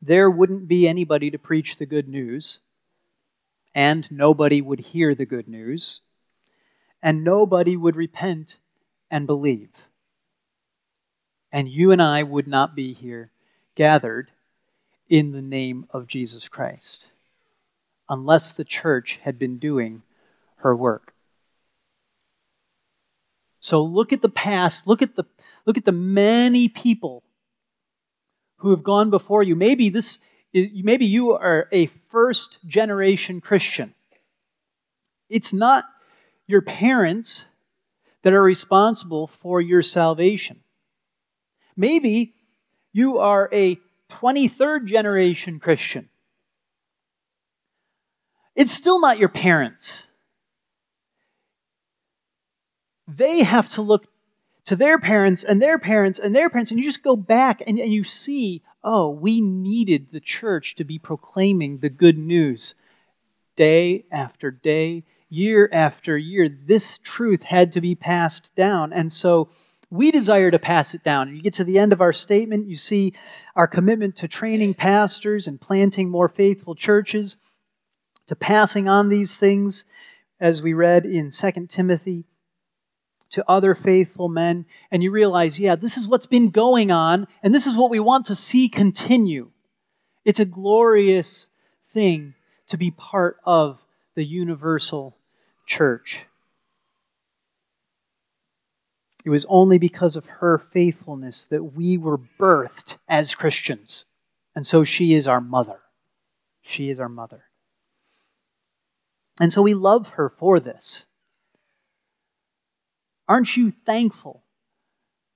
there 0.01 0.31
wouldn't 0.31 0.69
be 0.69 0.89
anybody 0.89 1.31
to 1.31 1.39
preach 1.39 1.77
the 1.77 1.87
good 1.87 2.09
news, 2.09 2.61
and 3.75 4.11
nobody 4.13 4.63
would 4.63 4.81
hear 4.81 5.15
the 5.15 5.27
good 5.27 5.49
news, 5.49 6.01
and 7.03 7.25
nobody 7.25 7.77
would 7.77 7.97
repent 7.97 8.59
and 9.11 9.27
believe. 9.27 9.89
And 11.51 11.69
you 11.69 11.93
and 11.93 12.03
I 12.03 12.23
would 12.23 12.47
not 12.47 12.75
be 12.75 12.93
here 12.93 13.31
gathered 13.75 14.31
in 15.09 15.33
the 15.33 15.43
name 15.43 15.87
of 15.91 16.07
Jesus 16.07 16.49
Christ 16.49 17.09
unless 18.09 18.53
the 18.53 18.65
church 18.65 19.19
had 19.23 19.39
been 19.39 19.59
doing 19.59 20.03
her 20.57 20.75
work. 20.75 21.13
So 23.61 23.83
look 23.83 24.13
at 24.13 24.23
the 24.23 24.29
past, 24.29 24.87
look 24.87 25.03
at 25.03 25.17
the 25.17 25.25
look 25.67 25.77
at 25.77 25.85
the 25.85 25.93
many 25.93 26.69
people 26.69 27.23
who 28.59 28.71
have 28.71 28.83
gone 28.83 29.11
before 29.11 29.43
you. 29.43 29.57
Maybe 29.57 29.89
this 29.89 30.19
is, 30.53 30.71
maybe 30.83 31.07
you 31.07 31.33
are 31.33 31.69
a 31.73 31.87
first 31.87 32.59
generation 32.67 33.41
Christian. 33.41 33.95
It's 35.29 35.53
not 35.53 35.85
your 36.47 36.63
parents 36.63 37.47
that 38.23 38.33
are 38.33 38.43
responsible 38.43 39.27
for 39.27 39.61
your 39.61 39.83
salvation. 39.83 40.61
Maybe 41.77 42.35
you 42.93 43.19
are 43.19 43.49
a 43.53 43.79
23rd 44.09 44.87
generation 44.87 45.61
Christian. 45.61 46.09
It's 48.57 48.73
still 48.73 49.01
not 49.01 49.19
your 49.19 49.29
parents. 49.29 50.07
They 53.07 53.45
have 53.45 53.69
to 53.71 53.83
look 53.83 54.07
to 54.67 54.77
their 54.77 54.99
parents 54.99 55.45
and 55.45 55.63
their 55.63 55.79
parents 55.79 56.19
and 56.19 56.35
their 56.35 56.51
parents, 56.51 56.71
and 56.71 56.81
you 56.81 56.85
just 56.85 57.03
go 57.03 57.17
back 57.17 57.63
and, 57.67 57.79
and 57.79 57.93
you 57.93 58.05
see, 58.05 58.63
oh, 58.83 59.09
we 59.09 59.41
needed 59.41 60.09
the 60.11 60.21
church 60.21 60.75
to 60.75 60.85
be 60.85 60.99
proclaiming 60.99 61.79
the 61.79 61.89
good 61.89 62.19
news 62.19 62.75
day 63.57 64.05
after 64.11 64.51
day 64.51 65.05
year 65.29 65.69
after 65.73 66.17
year, 66.17 66.49
this 66.49 66.99
truth 66.99 67.43
had 67.43 67.73
to 67.73 67.81
be 67.81 67.95
passed 67.95 68.55
down. 68.55 68.93
And 68.93 69.13
so 69.13 69.51
we 69.91 70.11
desire 70.11 70.51
to 70.51 70.59
pass 70.59 70.95
it 70.95 71.03
down. 71.03 71.35
You 71.35 71.43
get 71.43 71.55
to 71.55 71.65
the 71.65 71.79
end 71.79 71.93
of 71.93 72.01
our 72.01 72.13
statement, 72.13 72.67
you 72.67 72.77
see 72.77 73.15
our 73.57 73.67
commitment 73.67 74.17
to 74.17 74.29
training 74.29 74.75
pastors 74.75 75.47
and 75.47 75.61
planting 75.61 76.11
more 76.11 76.29
faithful 76.29 76.75
churches, 76.75 77.37
to 78.27 78.37
passing 78.37 78.89
on 78.89 79.09
these 79.09 79.37
things, 79.37 79.85
as 80.41 80.63
we 80.63 80.73
read 80.73 81.05
in 81.07 81.31
2 81.31 81.67
Timothy, 81.69 82.27
to 83.31 83.45
other 83.49 83.75
faithful 83.75 84.29
men. 84.29 84.67
And 84.91 85.03
you 85.03 85.11
realize, 85.11 85.59
yeah, 85.59 85.75
this 85.75 85.97
is 85.97 86.07
what's 86.07 86.27
been 86.27 86.51
going 86.51 86.91
on, 86.91 87.27
and 87.43 87.55
this 87.55 87.67
is 87.67 87.77
what 87.77 87.91
we 87.91 88.01
want 88.01 88.27
to 88.27 88.35
see 88.35 88.69
continue. 88.69 89.51
It's 90.25 90.41
a 90.41 90.45
glorious 90.45 91.49
thing 91.85 92.35
to 92.67 92.77
be 92.77 92.91
part 92.91 93.39
of 93.45 93.85
the 94.15 94.25
universal 94.25 95.18
church. 95.69 96.25
It 99.25 99.31
was 99.31 99.47
only 99.49 99.79
because 99.79 100.17
of 100.17 100.27
her 100.27 100.59
faithfulness 100.59 101.45
that 101.45 101.75
we 101.75 101.99
were 101.99 102.19
birthed 102.19 102.97
as 103.07 103.35
Christians. 103.35 104.07
And 104.57 104.67
so 104.67 104.83
she 104.83 105.15
is 105.15 105.29
our 105.29 105.41
mother. 105.41 105.81
She 106.63 106.91
is 106.91 106.99
our 106.99 107.09
mother. 107.09 107.45
And 109.41 109.53
so 109.53 109.63
we 109.63 109.75
love 109.75 110.11
her 110.11 110.29
for 110.29 110.59
this. 110.59 111.05
Aren't 113.29 113.57
you 113.57 113.71
thankful 113.71 114.45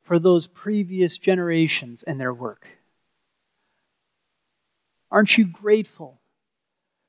for 0.00 0.18
those 0.18 0.46
previous 0.46 1.18
generations 1.18 2.02
and 2.02 2.20
their 2.20 2.34
work? 2.34 2.66
Aren't 5.10 5.36
you 5.36 5.44
grateful 5.44 6.22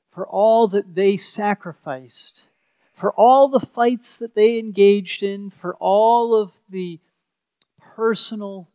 for 0.09 0.27
all 0.27 0.67
that 0.67 0.93
they 0.93 1.15
sacrificed 1.15 2.49
for 2.93 3.11
all 3.13 3.49
the 3.49 3.59
fights 3.59 4.15
that 4.17 4.35
they 4.35 4.59
engaged 4.59 5.23
in, 5.23 5.49
for 5.49 5.75
all 5.75 6.35
of 6.35 6.61
the 6.69 6.99
personal 7.79 8.69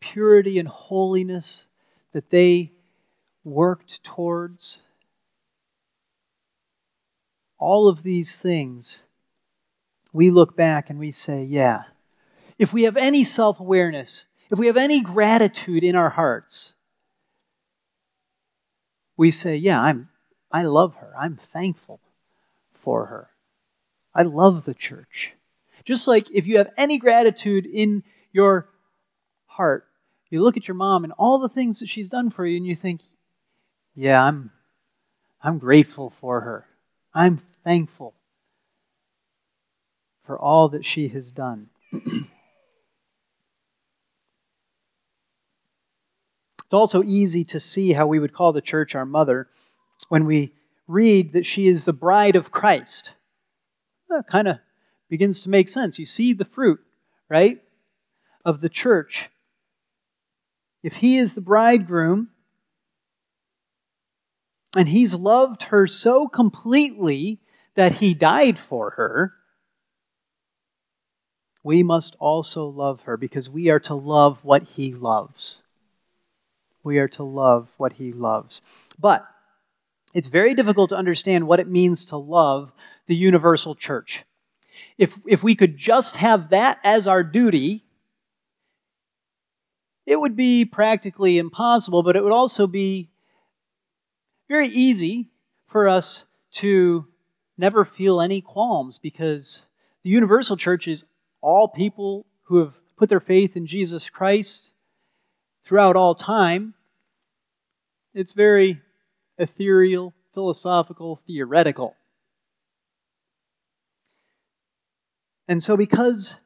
purity 0.00 0.58
and 0.58 0.68
holiness 0.68 1.66
that 2.12 2.30
they 2.30 2.72
worked 3.44 4.02
towards. 4.02 4.82
All 7.58 7.88
of 7.88 8.02
these 8.02 8.40
things, 8.40 9.04
we 10.12 10.30
look 10.30 10.56
back 10.56 10.90
and 10.90 10.98
we 10.98 11.10
say, 11.10 11.44
yeah, 11.44 11.82
if 12.58 12.72
we 12.72 12.82
have 12.82 12.96
any 12.96 13.22
self 13.22 13.60
awareness, 13.60 14.26
if 14.50 14.58
we 14.58 14.66
have 14.66 14.76
any 14.76 15.00
gratitude 15.00 15.84
in 15.84 15.94
our 15.94 16.10
hearts, 16.10 16.74
we 19.16 19.30
say, 19.30 19.54
yeah, 19.54 19.80
I'm, 19.80 20.08
I 20.50 20.62
love 20.64 20.94
her. 20.96 21.12
I'm 21.18 21.36
thankful 21.36 22.00
for 22.72 23.06
her. 23.06 23.30
I 24.14 24.22
love 24.22 24.64
the 24.64 24.74
church. 24.74 25.32
Just 25.84 26.08
like 26.08 26.30
if 26.30 26.46
you 26.46 26.58
have 26.58 26.72
any 26.76 26.98
gratitude 26.98 27.66
in 27.66 28.02
your 28.32 28.68
heart, 29.46 29.86
you 30.28 30.42
look 30.42 30.56
at 30.56 30.68
your 30.68 30.74
mom 30.74 31.04
and 31.04 31.12
all 31.18 31.38
the 31.38 31.48
things 31.48 31.80
that 31.80 31.88
she's 31.88 32.08
done 32.08 32.30
for 32.30 32.46
you 32.46 32.56
and 32.56 32.66
you 32.66 32.74
think, 32.74 33.02
yeah, 33.94 34.22
I'm, 34.22 34.50
I'm 35.42 35.58
grateful 35.58 36.10
for 36.10 36.42
her. 36.42 36.66
I'm 37.12 37.38
thankful 37.64 38.14
for 40.22 40.38
all 40.38 40.68
that 40.68 40.84
she 40.84 41.08
has 41.08 41.32
done. 41.32 41.70
it's 41.92 42.28
also 46.72 47.02
easy 47.02 47.44
to 47.44 47.58
see 47.58 47.92
how 47.94 48.06
we 48.06 48.20
would 48.20 48.32
call 48.32 48.52
the 48.52 48.60
church 48.60 48.94
our 48.94 49.06
mother 49.06 49.48
when 50.08 50.24
we 50.24 50.52
read 50.86 51.32
that 51.32 51.46
she 51.46 51.66
is 51.66 51.84
the 51.84 51.92
bride 51.92 52.36
of 52.36 52.52
Christ. 52.52 53.14
That 54.10 54.26
kind 54.26 54.48
of 54.48 54.58
begins 55.08 55.40
to 55.42 55.48
make 55.48 55.68
sense. 55.68 55.98
You 55.98 56.04
see 56.04 56.32
the 56.32 56.44
fruit, 56.44 56.80
right, 57.28 57.62
of 58.44 58.60
the 58.60 58.68
church. 58.68 59.30
If 60.82 60.96
he 60.96 61.16
is 61.16 61.34
the 61.34 61.40
bridegroom, 61.40 62.30
and 64.76 64.88
he's 64.88 65.14
loved 65.14 65.64
her 65.64 65.86
so 65.86 66.28
completely 66.28 67.40
that 67.74 67.94
he 67.94 68.14
died 68.14 68.58
for 68.58 68.90
her, 68.90 69.34
we 71.62 71.82
must 71.82 72.16
also 72.18 72.64
love 72.64 73.02
her 73.02 73.16
because 73.16 73.50
we 73.50 73.68
are 73.68 73.80
to 73.80 73.94
love 73.94 74.44
what 74.44 74.62
he 74.62 74.94
loves. 74.94 75.62
We 76.82 76.98
are 76.98 77.08
to 77.08 77.22
love 77.22 77.74
what 77.76 77.94
he 77.94 78.12
loves. 78.12 78.62
But 78.98 79.26
it's 80.14 80.28
very 80.28 80.54
difficult 80.54 80.88
to 80.90 80.96
understand 80.96 81.46
what 81.46 81.60
it 81.60 81.68
means 81.68 82.06
to 82.06 82.16
love 82.16 82.72
the 83.10 83.16
universal 83.16 83.74
church. 83.74 84.24
If, 84.96 85.18
if 85.26 85.42
we 85.42 85.56
could 85.56 85.76
just 85.76 86.14
have 86.14 86.50
that 86.50 86.78
as 86.84 87.08
our 87.08 87.24
duty, 87.24 87.82
it 90.06 90.20
would 90.20 90.36
be 90.36 90.64
practically 90.64 91.36
impossible, 91.36 92.04
but 92.04 92.14
it 92.14 92.22
would 92.22 92.30
also 92.30 92.68
be 92.68 93.10
very 94.48 94.68
easy 94.68 95.26
for 95.66 95.88
us 95.88 96.26
to 96.52 97.08
never 97.58 97.84
feel 97.84 98.20
any 98.20 98.40
qualms 98.40 98.96
because 98.96 99.64
the 100.04 100.10
universal 100.10 100.56
church 100.56 100.86
is 100.86 101.04
all 101.40 101.66
people 101.66 102.26
who 102.44 102.58
have 102.58 102.76
put 102.96 103.08
their 103.08 103.18
faith 103.18 103.56
in 103.56 103.66
Jesus 103.66 104.08
Christ 104.08 104.72
throughout 105.64 105.96
all 105.96 106.14
time. 106.14 106.74
It's 108.14 108.34
very 108.34 108.80
ethereal, 109.36 110.14
philosophical, 110.32 111.16
theoretical. 111.16 111.96
And 115.50 115.60
so, 115.60 115.76
because 115.76 116.36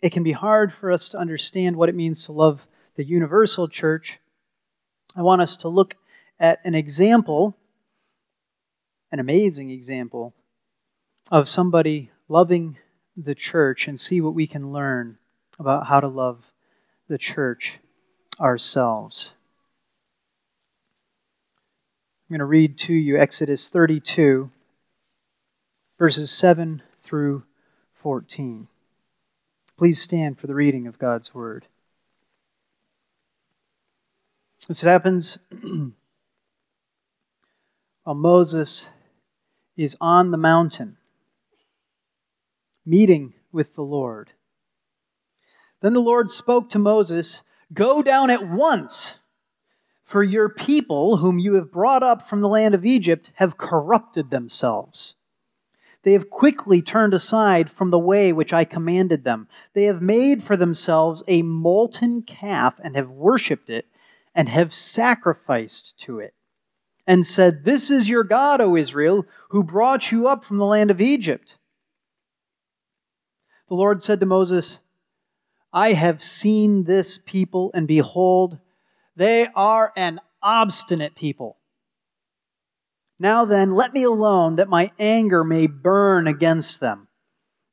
it 0.00 0.10
can 0.10 0.22
be 0.22 0.30
hard 0.30 0.72
for 0.72 0.92
us 0.92 1.08
to 1.08 1.18
understand 1.18 1.74
what 1.74 1.88
it 1.88 1.96
means 1.96 2.22
to 2.22 2.32
love 2.32 2.68
the 2.94 3.02
universal 3.02 3.66
church, 3.66 4.20
I 5.16 5.22
want 5.22 5.42
us 5.42 5.56
to 5.56 5.68
look 5.68 5.96
at 6.38 6.64
an 6.64 6.72
example, 6.72 7.56
an 9.10 9.18
amazing 9.18 9.70
example, 9.70 10.32
of 11.32 11.48
somebody 11.48 12.12
loving 12.28 12.78
the 13.16 13.34
church 13.34 13.88
and 13.88 13.98
see 13.98 14.20
what 14.20 14.34
we 14.34 14.46
can 14.46 14.72
learn 14.72 15.18
about 15.58 15.88
how 15.88 15.98
to 15.98 16.06
love 16.06 16.52
the 17.08 17.18
church 17.18 17.80
ourselves. 18.38 19.32
I'm 22.30 22.34
going 22.34 22.38
to 22.38 22.44
read 22.44 22.78
to 22.78 22.92
you 22.92 23.18
Exodus 23.18 23.68
32, 23.68 24.52
verses 25.98 26.30
7 26.30 26.80
through 27.02 27.42
14. 28.06 28.68
Please 29.76 30.00
stand 30.00 30.38
for 30.38 30.46
the 30.46 30.54
reading 30.54 30.86
of 30.86 30.96
God's 30.96 31.34
Word. 31.34 31.66
This 34.68 34.82
happens 34.82 35.38
while 38.04 38.14
Moses 38.14 38.86
is 39.76 39.96
on 40.00 40.30
the 40.30 40.36
mountain 40.36 40.98
meeting 42.84 43.34
with 43.50 43.74
the 43.74 43.82
Lord. 43.82 44.30
Then 45.80 45.92
the 45.92 45.98
Lord 45.98 46.30
spoke 46.30 46.70
to 46.70 46.78
Moses 46.78 47.42
Go 47.72 48.02
down 48.02 48.30
at 48.30 48.48
once, 48.48 49.16
for 50.04 50.22
your 50.22 50.48
people, 50.48 51.16
whom 51.16 51.40
you 51.40 51.54
have 51.54 51.72
brought 51.72 52.04
up 52.04 52.22
from 52.22 52.40
the 52.40 52.48
land 52.48 52.72
of 52.76 52.86
Egypt, 52.86 53.32
have 53.34 53.58
corrupted 53.58 54.30
themselves. 54.30 55.16
They 56.06 56.12
have 56.12 56.30
quickly 56.30 56.82
turned 56.82 57.14
aside 57.14 57.68
from 57.68 57.90
the 57.90 57.98
way 57.98 58.32
which 58.32 58.52
I 58.52 58.64
commanded 58.64 59.24
them. 59.24 59.48
They 59.72 59.86
have 59.86 60.00
made 60.00 60.40
for 60.40 60.56
themselves 60.56 61.24
a 61.26 61.42
molten 61.42 62.22
calf 62.22 62.78
and 62.80 62.94
have 62.94 63.10
worshipped 63.10 63.68
it 63.68 63.86
and 64.32 64.48
have 64.48 64.72
sacrificed 64.72 65.98
to 66.02 66.20
it 66.20 66.32
and 67.08 67.26
said, 67.26 67.64
This 67.64 67.90
is 67.90 68.08
your 68.08 68.22
God, 68.22 68.60
O 68.60 68.76
Israel, 68.76 69.26
who 69.48 69.64
brought 69.64 70.12
you 70.12 70.28
up 70.28 70.44
from 70.44 70.58
the 70.58 70.64
land 70.64 70.92
of 70.92 71.00
Egypt. 71.00 71.58
The 73.68 73.74
Lord 73.74 74.00
said 74.00 74.20
to 74.20 74.26
Moses, 74.26 74.78
I 75.72 75.94
have 75.94 76.22
seen 76.22 76.84
this 76.84 77.18
people, 77.18 77.72
and 77.74 77.88
behold, 77.88 78.60
they 79.16 79.48
are 79.56 79.92
an 79.96 80.20
obstinate 80.40 81.16
people. 81.16 81.56
Now 83.18 83.44
then, 83.44 83.74
let 83.74 83.94
me 83.94 84.02
alone, 84.02 84.56
that 84.56 84.68
my 84.68 84.92
anger 84.98 85.42
may 85.42 85.66
burn 85.66 86.26
against 86.26 86.80
them, 86.80 87.08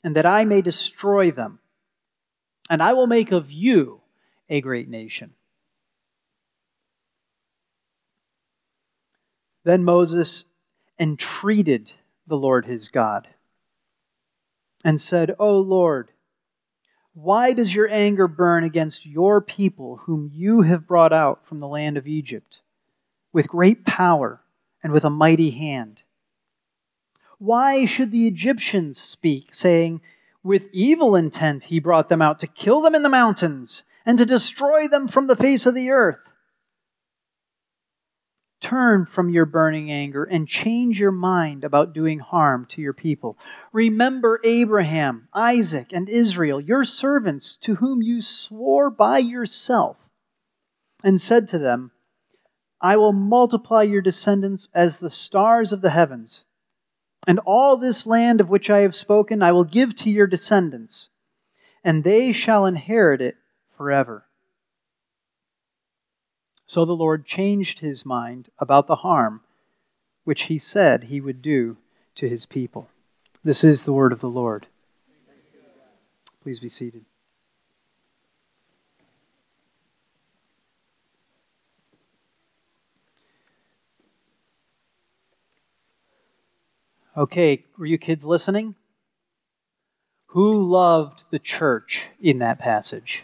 and 0.04 0.16
that 0.16 0.26
I 0.26 0.46
may 0.46 0.62
destroy 0.62 1.32
them. 1.32 1.60
And 2.70 2.82
I 2.82 2.94
will 2.94 3.08
make 3.08 3.32
of 3.32 3.52
you 3.52 4.02
a 4.50 4.62
great 4.62 4.88
nation. 4.88 5.34
Then 9.66 9.84
Moses 9.84 10.46
entreated 11.00 11.92
the 12.28 12.38
Lord 12.38 12.66
his 12.66 12.90
God 12.90 13.28
and 14.84 15.00
said, 15.00 15.36
O 15.40 15.58
Lord, 15.58 16.12
why 17.14 17.54
does 17.54 17.76
your 17.76 17.90
anger 17.90 18.28
burn 18.28 18.64
against 18.64 19.06
your 19.06 19.42
people, 19.42 19.98
whom 20.06 20.30
you 20.34 20.62
have 20.62 20.88
brought 20.88 21.14
out 21.14 21.46
from 21.46 21.60
the 21.60 21.68
land 21.68 21.98
of 21.98 22.08
Egypt, 22.08 22.62
with 23.32 23.48
great 23.48 23.86
power 23.86 24.43
and 24.84 24.92
with 24.92 25.06
a 25.06 25.10
mighty 25.10 25.52
hand? 25.52 26.04
Why 27.40 27.86
should 27.86 28.12
the 28.12 28.28
Egyptians 28.28 28.98
speak, 28.98 29.56
saying, 29.56 30.02
With 30.44 30.70
evil 30.72 31.16
intent 31.16 31.66
he 31.66 31.80
brought 31.80 32.10
them 32.10 32.22
out 32.22 32.40
to 32.40 32.48
kill 32.48 32.82
them 32.82 32.94
in 32.94 33.04
the 33.04 33.10
mountains 33.10 33.84
and 34.06 34.18
to 34.18 34.26
destroy 34.26 34.88
them 34.88 35.08
from 35.08 35.28
the 35.28 35.36
face 35.36 35.66
of 35.66 35.74
the 35.74 35.90
earth? 35.90 36.34
Turn 38.64 39.06
from 39.06 39.30
your 39.30 39.46
burning 39.46 39.92
anger 39.92 40.24
and 40.24 40.48
change 40.48 40.98
your 40.98 41.12
mind 41.12 41.66
about 41.66 41.94
doing 41.94 42.20
harm 42.20 42.66
to 42.68 42.82
your 42.82 42.94
people. 42.94 43.38
Remember 43.74 44.40
Abraham, 44.46 45.28
Isaac, 45.34 45.92
and 45.92 46.08
Israel, 46.08 46.62
your 46.62 46.86
servants, 46.86 47.58
to 47.58 47.76
whom 47.76 48.02
you 48.02 48.22
swore 48.22 48.90
by 48.90 49.18
yourself, 49.18 50.08
and 51.04 51.20
said 51.20 51.46
to 51.50 51.58
them, 51.60 51.92
I 52.84 52.98
will 52.98 53.14
multiply 53.14 53.84
your 53.84 54.02
descendants 54.02 54.68
as 54.76 55.00
the 55.00 55.10
stars 55.10 55.72
of 55.72 55.82
the 55.82 55.92
heavens. 55.92 56.44
And 57.26 57.40
all 57.46 57.78
this 57.78 58.06
land 58.06 58.42
of 58.42 58.50
which 58.50 58.70
I 58.70 58.80
have 58.80 58.94
spoken 58.94 59.42
I 59.42 59.54
will 59.54 59.64
give 59.64 59.96
to 59.98 60.10
your 60.10 60.28
descendants, 60.28 61.08
and 61.82 62.04
they 62.04 62.34
shall 62.34 62.66
inherit 62.66 63.22
it 63.22 63.38
forever. 63.70 64.26
So 66.66 66.84
the 66.84 66.92
Lord 66.92 67.26
changed 67.26 67.80
his 67.80 68.06
mind 68.06 68.50
about 68.60 68.88
the 68.88 68.98
harm 68.98 69.42
which 70.26 70.44
he 70.44 70.58
said 70.58 71.06
he 71.06 71.22
would 71.22 71.42
do 71.42 71.78
to 72.16 72.28
his 72.28 72.46
people. 72.46 72.90
This 73.44 73.64
is 73.64 73.86
the 73.86 73.94
word 73.94 74.12
of 74.12 74.20
the 74.20 74.30
Lord. 74.30 74.68
Please 76.42 76.60
be 76.60 76.68
seated. 76.68 77.06
Okay, 87.16 87.64
were 87.78 87.86
you 87.86 88.00
kids 88.00 88.26
listening? 88.26 88.74
Who 90.28 90.64
loved 90.64 91.30
the 91.30 91.38
church 91.38 92.08
in 92.20 92.40
that 92.40 92.58
passage? 92.58 93.24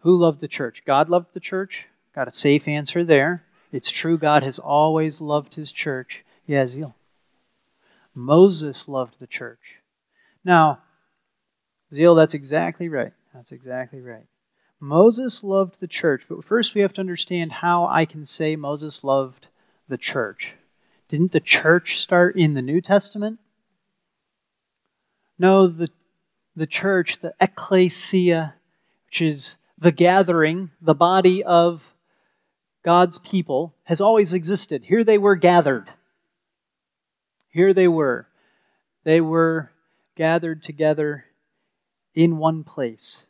Who 0.00 0.16
loved 0.16 0.40
the 0.40 0.48
church? 0.48 0.82
God 0.84 1.08
loved 1.08 1.32
the 1.32 1.40
church. 1.40 1.86
Got 2.14 2.28
a 2.28 2.32
safe 2.32 2.68
answer 2.68 3.04
there. 3.04 3.44
It's 3.72 3.90
true, 3.90 4.18
God 4.18 4.42
has 4.42 4.58
always 4.58 5.20
loved 5.20 5.54
his 5.54 5.72
church. 5.72 6.24
Yeah, 6.46 6.66
zeal. 6.66 6.94
Moses 8.14 8.86
loved 8.86 9.18
the 9.18 9.26
church. 9.26 9.78
Now, 10.44 10.80
zeal, 11.92 12.14
that's 12.14 12.34
exactly 12.34 12.88
right. 12.90 13.12
That's 13.32 13.52
exactly 13.52 14.00
right. 14.00 14.26
Moses 14.80 15.42
loved 15.42 15.80
the 15.80 15.86
church, 15.86 16.24
but 16.28 16.44
first 16.44 16.74
we 16.74 16.82
have 16.82 16.92
to 16.94 17.00
understand 17.00 17.52
how 17.52 17.86
I 17.86 18.04
can 18.04 18.26
say 18.26 18.56
Moses 18.56 19.02
loved 19.02 19.48
the 19.88 19.98
church. 19.98 20.54
Didn't 21.08 21.32
the 21.32 21.40
church 21.40 21.98
start 22.00 22.36
in 22.36 22.54
the 22.54 22.62
New 22.62 22.80
Testament? 22.80 23.38
No, 25.38 25.66
the, 25.66 25.88
the 26.54 26.66
church, 26.66 27.18
the 27.18 27.34
ecclesia, 27.40 28.54
which 29.06 29.22
is 29.22 29.56
the 29.78 29.92
gathering, 29.92 30.70
the 30.80 30.94
body 30.94 31.42
of 31.42 31.94
God's 32.82 33.18
people, 33.18 33.74
has 33.84 34.00
always 34.00 34.32
existed. 34.32 34.84
Here 34.84 35.04
they 35.04 35.18
were 35.18 35.36
gathered. 35.36 35.88
Here 37.48 37.72
they 37.72 37.88
were. 37.88 38.28
They 39.04 39.20
were 39.20 39.72
gathered 40.14 40.62
together 40.62 41.24
in 42.14 42.36
one 42.36 42.64
place. 42.64 43.26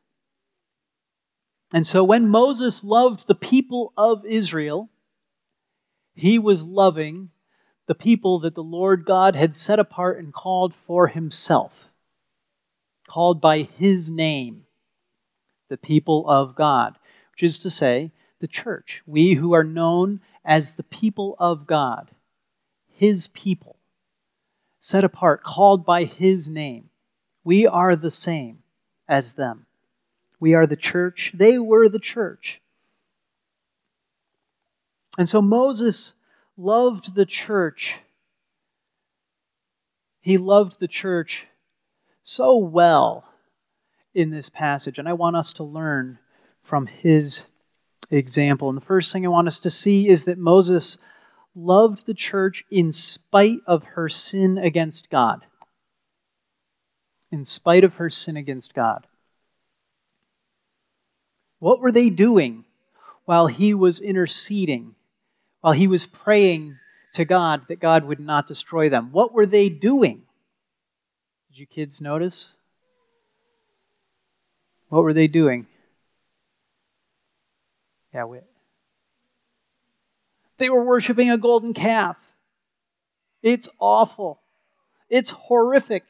And 1.73 1.87
so 1.87 2.03
when 2.03 2.29
Moses 2.29 2.83
loved 2.83 3.27
the 3.27 3.35
people 3.35 3.93
of 3.97 4.25
Israel, 4.25 4.89
he 6.15 6.39
was 6.39 6.65
loving 6.65 7.31
the 7.89 7.95
people 7.95 8.39
that 8.41 8.55
the 8.55 8.63
Lord 8.63 9.07
God 9.07 9.35
had 9.35 9.57
set 9.57 9.79
apart 9.79 10.19
and 10.19 10.33
called 10.33 10.75
for 10.75 11.09
himself, 11.09 11.91
called 13.09 13.41
by 13.41 13.63
his 13.63 14.11
name, 14.11 14.67
the 15.71 15.79
people 15.79 16.29
of 16.29 16.55
God, 16.55 16.99
which 17.33 17.43
is 17.43 17.59
to 17.61 17.71
say, 17.71 18.13
the 18.41 18.47
church. 18.47 19.03
We 19.07 19.35
who 19.35 19.55
are 19.55 19.65
known 19.65 20.21
as 20.45 20.73
the 20.73 20.83
people 20.83 21.35
of 21.39 21.67
God, 21.67 22.11
his 22.93 23.29
people, 23.29 23.77
set 24.79 25.03
apart, 25.03 25.43
called 25.43 25.87
by 25.87 26.05
his 26.05 26.47
name. 26.47 26.91
We 27.43 27.67
are 27.67 27.97
the 27.97 28.11
same 28.11 28.59
as 29.09 29.33
them. 29.33 29.65
We 30.39 30.53
are 30.53 30.67
the 30.67 30.77
church. 30.77 31.33
They 31.35 31.59
were 31.59 31.89
the 31.89 31.99
church. 31.99 32.61
And 35.17 35.27
so 35.27 35.41
Moses 35.41 36.13
loved 36.59 37.15
the 37.15 37.25
church. 37.25 38.01
He 40.21 40.37
loved 40.37 40.81
the 40.81 40.89
church 40.89 41.47
so 42.23 42.57
well 42.57 43.25
in 44.13 44.31
this 44.31 44.49
passage, 44.49 44.99
and 44.99 45.09
I 45.09 45.13
want 45.13 45.37
us 45.37 45.53
to 45.55 45.65
learn 45.65 46.19
from 46.63 46.87
his 46.87 47.45
example. 48.11 48.69
And 48.69 48.77
the 48.77 48.85
first 48.85 49.13
thing 49.13 49.25
I 49.25 49.31
want 49.31 49.49
us 49.49 49.61
to 49.61 49.71
see 49.71 50.09
is 50.09 50.25
that 50.25 50.37
Moses 50.37 50.99
loved 51.55 52.07
the 52.07 52.15
church 52.15 52.65
in 52.71 52.91
spite 52.93 53.61
of 53.67 53.85
her 53.85 54.09
sin 54.09 54.59
against 54.59 55.09
God. 55.09 55.47
In 57.31 57.45
spite 57.45 57.85
of 57.85 57.95
her 57.95 58.11
sin 58.11 58.37
against 58.37 58.75
God. 58.75 59.07
What 61.59 61.81
were 61.81 61.93
they 61.93 62.11
doing 62.11 62.65
while 63.25 63.47
he 63.47 63.75
was 63.75 64.01
interceding, 64.01 64.95
while 65.61 65.73
he 65.73 65.87
was 65.87 66.07
praying 66.07 66.77
to 67.15 67.25
God 67.25 67.63
that 67.69 67.81
God 67.81 68.05
would 68.05 68.21
not 68.21 68.47
destroy 68.47 68.89
them? 68.89 69.11
What 69.13 69.33
were 69.33 69.47
they 69.47 69.69
doing? 69.69 70.23
Did 71.51 71.59
you 71.59 71.67
kids 71.67 72.01
notice? 72.01 72.55
What 74.89 75.03
were 75.03 75.13
they 75.13 75.27
doing? 75.27 75.67
Yeah, 78.15 78.25
we, 78.25 78.39
they 80.57 80.71
were 80.71 80.83
worshiping 80.83 81.31
a 81.31 81.39
golden 81.39 81.75
calf. 81.75 82.17
It's 83.43 83.69
awful. 83.79 84.41
It's 85.09 85.31
horrific 85.31 86.05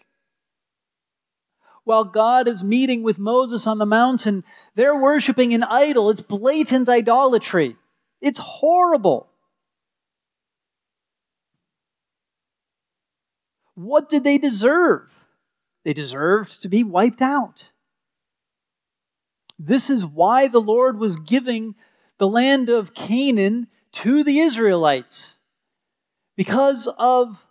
while 1.89 2.05
God 2.05 2.49
is 2.49 2.63
meeting 2.63 3.03
with 3.03 3.19
Moses 3.19 3.67
on 3.67 3.79
the 3.79 3.87
mountain, 3.87 4.45
they're 4.75 4.95
worshiping 4.95 5.55
an 5.55 5.63
idol. 5.63 6.11
It's 6.11 6.21
blatant 6.21 6.87
idolatry. 6.87 7.77
It's 8.21 8.39
horrible. 8.39 9.28
What 13.79 14.09
did 14.09 14.25
they 14.25 14.39
deserve? 14.39 15.25
They 15.85 15.93
deserved 15.93 16.63
to 16.63 16.69
be 16.69 16.83
wiped 16.83 17.23
out. 17.23 17.71
This 19.57 19.89
is 19.89 20.05
why 20.05 20.49
the 20.49 20.61
Lord 20.61 20.99
was 20.99 21.15
giving 21.15 21.77
the 22.19 22.27
land 22.27 22.69
of 22.69 22.93
Canaan 22.93 23.69
to 23.93 24.25
the 24.25 24.41
Israelites 24.41 25.37
because 26.37 26.89
of 26.99 27.47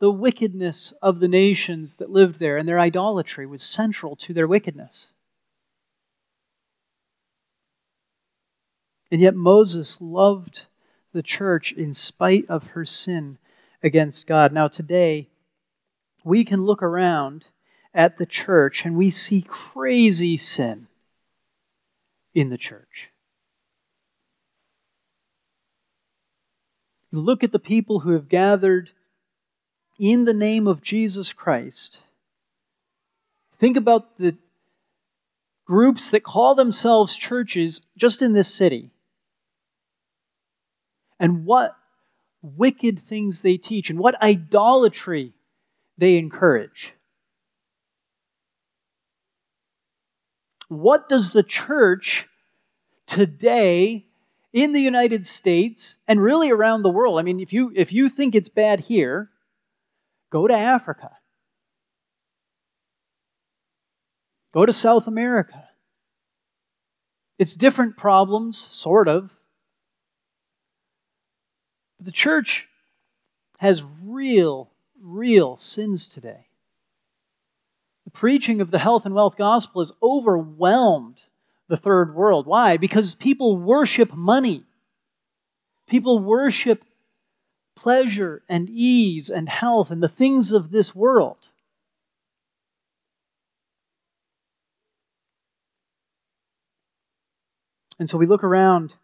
the 0.00 0.10
wickedness 0.10 0.92
of 1.00 1.20
the 1.20 1.28
nations 1.28 1.98
that 1.98 2.10
lived 2.10 2.40
there, 2.40 2.56
and 2.56 2.68
their 2.68 2.80
idolatry 2.80 3.46
was 3.46 3.62
central 3.62 4.16
to 4.16 4.34
their 4.34 4.48
wickedness. 4.48 5.12
And 9.12 9.20
yet 9.20 9.36
Moses 9.36 10.00
loved 10.00 10.66
the 11.12 11.22
church 11.22 11.70
in 11.70 11.92
spite 11.92 12.46
of 12.48 12.68
her 12.68 12.84
sin 12.84 13.38
against 13.80 14.26
God. 14.26 14.52
Now, 14.52 14.66
today, 14.66 15.28
we 16.28 16.44
can 16.44 16.64
look 16.64 16.82
around 16.82 17.46
at 17.94 18.18
the 18.18 18.26
church 18.26 18.84
and 18.84 18.96
we 18.96 19.10
see 19.10 19.42
crazy 19.42 20.36
sin 20.36 20.86
in 22.34 22.50
the 22.50 22.58
church. 22.58 23.10
look 27.10 27.42
at 27.42 27.52
the 27.52 27.58
people 27.58 28.00
who 28.00 28.12
have 28.12 28.28
gathered 28.28 28.90
in 29.98 30.26
the 30.26 30.34
name 30.34 30.66
of 30.66 30.82
Jesus 30.82 31.32
Christ. 31.32 32.00
Think 33.58 33.78
about 33.78 34.18
the 34.18 34.36
groups 35.64 36.10
that 36.10 36.22
call 36.22 36.54
themselves 36.54 37.16
churches 37.16 37.80
just 37.96 38.20
in 38.20 38.34
this 38.34 38.54
city 38.54 38.90
and 41.18 41.46
what 41.46 41.76
wicked 42.42 42.98
things 42.98 43.40
they 43.40 43.56
teach 43.56 43.90
and 43.90 43.98
what 43.98 44.20
idolatry 44.22 45.32
they 45.98 46.16
encourage. 46.16 46.94
What 50.68 51.08
does 51.08 51.32
the 51.32 51.42
church 51.42 52.28
today 53.06 54.06
in 54.52 54.72
the 54.72 54.80
United 54.80 55.26
States 55.26 55.96
and 56.06 56.22
really 56.22 56.50
around 56.50 56.82
the 56.82 56.90
world? 56.90 57.18
I 57.18 57.22
mean, 57.22 57.40
if 57.40 57.52
you, 57.52 57.72
if 57.74 57.92
you 57.92 58.08
think 58.08 58.34
it's 58.34 58.48
bad 58.48 58.80
here, 58.80 59.30
Go 60.30 60.46
to 60.46 60.54
Africa. 60.54 61.10
Go 64.52 64.66
to 64.66 64.72
South 64.72 65.06
America. 65.06 65.68
It's 67.38 67.54
different 67.54 67.96
problems, 67.96 68.58
sort 68.58 69.08
of. 69.08 69.38
But 71.98 72.06
the 72.06 72.12
church 72.12 72.68
has 73.60 73.82
real, 74.02 74.70
real 75.02 75.56
sins 75.56 76.08
today. 76.08 76.46
The 78.04 78.10
preaching 78.10 78.60
of 78.60 78.70
the 78.70 78.78
health 78.78 79.04
and 79.04 79.14
wealth 79.14 79.36
gospel 79.36 79.80
has 79.80 79.92
overwhelmed 80.02 81.22
the 81.68 81.76
third 81.76 82.14
world. 82.14 82.46
Why? 82.46 82.76
Because 82.76 83.14
people 83.14 83.56
worship 83.56 84.14
money. 84.14 84.64
People 85.86 86.18
worship 86.18 86.84
pleasure 87.76 88.42
and 88.48 88.68
ease 88.70 89.30
and 89.30 89.48
health 89.48 89.90
and 89.90 90.02
the 90.02 90.08
things 90.08 90.52
of 90.52 90.70
this 90.70 90.94
world. 90.94 91.48
And 97.98 98.08
so 98.08 98.16
we 98.16 98.26
look 98.26 98.44
around 98.44 98.94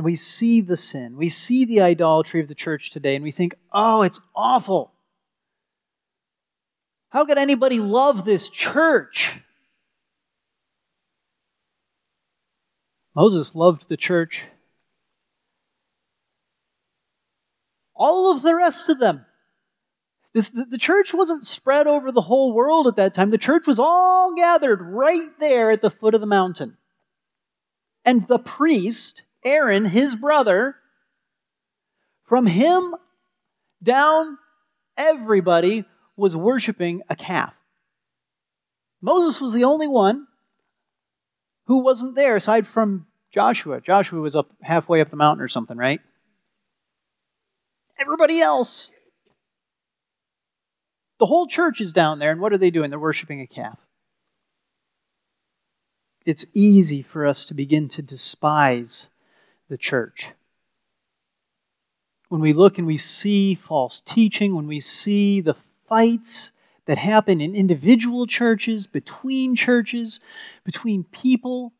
and 0.00 0.04
we 0.06 0.16
see 0.16 0.62
the 0.62 0.78
sin. 0.78 1.18
We 1.18 1.28
see 1.28 1.66
the 1.66 1.82
idolatry 1.82 2.40
of 2.40 2.48
the 2.48 2.54
church 2.54 2.90
today 2.90 3.16
and 3.16 3.22
we 3.22 3.32
think, 3.32 3.54
oh, 3.70 4.00
it's 4.00 4.18
awful. 4.34 4.92
How 7.10 7.26
could 7.26 7.36
anybody 7.36 7.80
love 7.80 8.24
this 8.24 8.48
church? 8.48 9.40
Moses 13.14 13.54
loved 13.54 13.90
the 13.90 13.98
church 13.98 14.44
all 17.94 18.32
of 18.32 18.40
the 18.40 18.54
rest 18.54 18.88
of 18.88 18.98
them. 18.98 19.26
The, 20.32 20.66
the 20.70 20.78
church 20.78 21.12
wasn't 21.12 21.44
spread 21.44 21.86
over 21.86 22.10
the 22.10 22.22
whole 22.22 22.54
world 22.54 22.86
at 22.86 22.96
that 22.96 23.12
time. 23.12 23.28
The 23.28 23.36
church 23.36 23.66
was 23.66 23.78
all 23.78 24.34
gathered 24.34 24.80
right 24.80 25.28
there 25.38 25.70
at 25.70 25.82
the 25.82 25.90
foot 25.90 26.14
of 26.14 26.22
the 26.22 26.26
mountain. 26.26 26.78
And 28.02 28.26
the 28.26 28.38
priest, 28.38 29.24
Aaron, 29.44 29.86
his 29.86 30.16
brother, 30.16 30.76
from 32.24 32.46
him 32.46 32.94
down, 33.82 34.38
everybody 34.96 35.84
was 36.16 36.36
worshiping 36.36 37.02
a 37.08 37.16
calf. 37.16 37.58
Moses 39.00 39.40
was 39.40 39.52
the 39.52 39.64
only 39.64 39.88
one 39.88 40.26
who 41.66 41.78
wasn't 41.78 42.14
there 42.14 42.36
aside 42.36 42.66
from 42.66 43.06
Joshua. 43.32 43.80
Joshua 43.80 44.20
was 44.20 44.36
up 44.36 44.50
halfway 44.62 45.00
up 45.00 45.10
the 45.10 45.16
mountain 45.16 45.42
or 45.42 45.48
something, 45.48 45.76
right? 45.76 46.00
Everybody 47.98 48.40
else. 48.40 48.90
The 51.18 51.26
whole 51.26 51.46
church 51.46 51.80
is 51.80 51.92
down 51.92 52.18
there, 52.18 52.30
and 52.30 52.40
what 52.40 52.52
are 52.52 52.58
they 52.58 52.70
doing? 52.70 52.90
They're 52.90 52.98
worshiping 52.98 53.40
a 53.40 53.46
calf. 53.46 53.86
It's 56.26 56.44
easy 56.54 57.02
for 57.02 57.26
us 57.26 57.44
to 57.46 57.54
begin 57.54 57.88
to 57.88 58.02
despise 58.02 59.08
the 59.70 59.78
church. 59.78 60.32
When 62.28 62.40
we 62.40 62.52
look 62.52 62.76
and 62.76 62.86
we 62.86 62.96
see 62.96 63.54
false 63.54 64.00
teaching, 64.00 64.54
when 64.54 64.66
we 64.66 64.80
see 64.80 65.40
the 65.40 65.54
fights 65.88 66.52
that 66.86 66.98
happen 66.98 67.40
in 67.40 67.54
individual 67.54 68.26
churches, 68.26 68.86
between 68.86 69.56
churches, 69.56 70.20
between 70.64 71.04
people, 71.04 71.72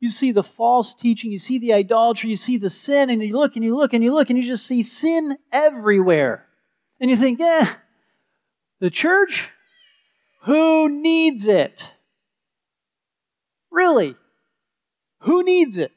you 0.00 0.08
see 0.08 0.32
the 0.32 0.42
false 0.42 0.94
teaching, 0.94 1.30
you 1.30 1.38
see 1.38 1.58
the 1.58 1.72
idolatry, 1.72 2.28
you 2.30 2.36
see 2.36 2.56
the 2.56 2.70
sin, 2.70 3.08
and 3.08 3.22
you 3.22 3.32
look 3.36 3.54
and 3.54 3.64
you 3.64 3.76
look 3.76 3.92
and 3.92 4.02
you 4.02 4.12
look 4.12 4.28
and 4.28 4.38
you 4.38 4.44
just 4.44 4.66
see 4.66 4.82
sin 4.82 5.38
everywhere. 5.52 6.46
And 7.00 7.10
you 7.10 7.16
think, 7.16 7.38
yeah, 7.38 7.74
the 8.80 8.90
church? 8.90 9.50
Who 10.42 10.88
needs 10.88 11.46
it? 11.46 11.92
Really? 13.70 14.16
Who 15.20 15.44
needs 15.44 15.78
it? 15.78 15.92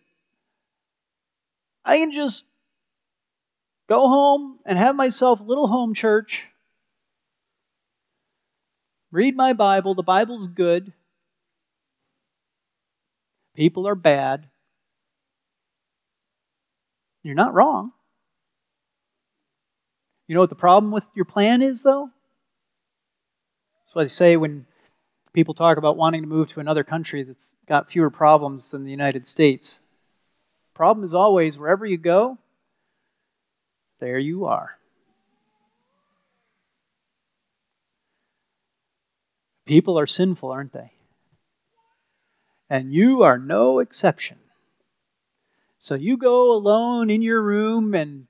I 1.86 1.98
can 2.00 2.12
just 2.12 2.46
go 3.88 4.08
home 4.08 4.60
and 4.66 4.78
have 4.80 4.96
myself 4.96 5.40
a 5.40 5.44
little 5.44 5.68
home 5.68 5.94
church, 5.94 6.48
read 9.12 9.36
my 9.36 9.54
Bible. 9.54 9.94
The 9.94 10.04
Bible's 10.04 10.48
good. 10.48 10.92
People 13.56 13.88
are 13.88 13.96
bad. 13.96 14.48
You're 17.24 17.36
not 17.36 17.54
wrong. 17.54 17.92
You 20.28 20.34
know 20.34 20.42
what 20.42 20.50
the 20.50 20.56
problem 20.56 20.92
with 20.92 21.06
your 21.16 21.26
plan 21.26 21.62
is, 21.62 21.84
though? 21.84 22.10
That's 23.82 23.96
what 23.96 24.04
I 24.04 24.08
say 24.08 24.36
when 24.36 24.66
people 25.34 25.54
talk 25.54 25.78
about 25.78 25.98
wanting 25.98 26.24
to 26.24 26.28
move 26.28 26.48
to 26.50 26.60
another 26.60 26.84
country 26.84 27.22
that's 27.24 27.56
got 27.68 27.90
fewer 27.90 28.10
problems 28.10 28.72
than 28.72 28.84
the 28.84 28.92
United 28.92 29.26
States. 29.28 29.80
Problem 30.76 31.04
is 31.04 31.16
always 31.16 31.58
wherever 31.58 31.86
you 31.86 31.98
go, 31.98 32.38
there 34.00 34.20
you 34.20 34.46
are. 34.46 34.78
People 39.66 39.98
are 39.98 40.06
sinful, 40.06 40.52
aren't 40.52 40.74
they? 40.74 40.92
and 42.70 42.94
you 42.94 43.24
are 43.24 43.38
no 43.38 43.80
exception. 43.80 44.38
So 45.80 45.96
you 45.96 46.18
go 46.18 46.52
alone 46.52 47.10
in 47.10 47.22
your 47.22 47.42
room 47.42 47.94
and 47.94 48.28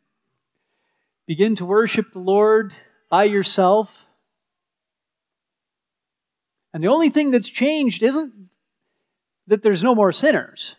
begin 1.26 1.56
to 1.56 1.66
worship 1.66 2.12
the 2.12 2.20
Lord 2.20 2.74
by 3.10 3.26
yourself. 3.26 4.06
And 6.74 6.84
the 6.84 6.90
only 6.90 7.10
thing 7.10 7.32
that's 7.32 7.48
changed 7.48 8.04
isn't 8.04 8.34
that 9.48 9.64
there's 9.64 9.84
no 9.84 9.96
more 9.96 10.12
sinners. 10.12 10.76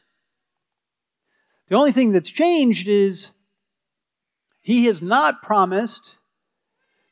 The 1.68 1.74
only 1.74 1.92
thing 1.92 2.12
that's 2.12 2.28
changed 2.30 2.86
is 2.86 3.30
he 4.62 4.86
has 4.86 5.02
not 5.02 5.42
promised 5.42 6.16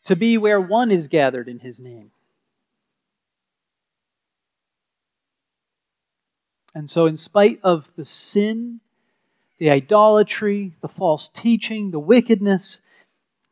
to 0.04 0.14
be 0.14 0.38
where 0.38 0.60
one 0.60 0.90
is 0.90 1.08
gathered 1.08 1.48
in 1.48 1.60
his 1.60 1.80
name. 1.80 2.10
And 6.74 6.90
so, 6.90 7.06
in 7.06 7.16
spite 7.16 7.60
of 7.62 7.92
the 7.96 8.04
sin, 8.04 8.80
the 9.58 9.70
idolatry, 9.70 10.72
the 10.80 10.88
false 10.88 11.28
teaching, 11.28 11.90
the 11.90 12.00
wickedness, 12.00 12.80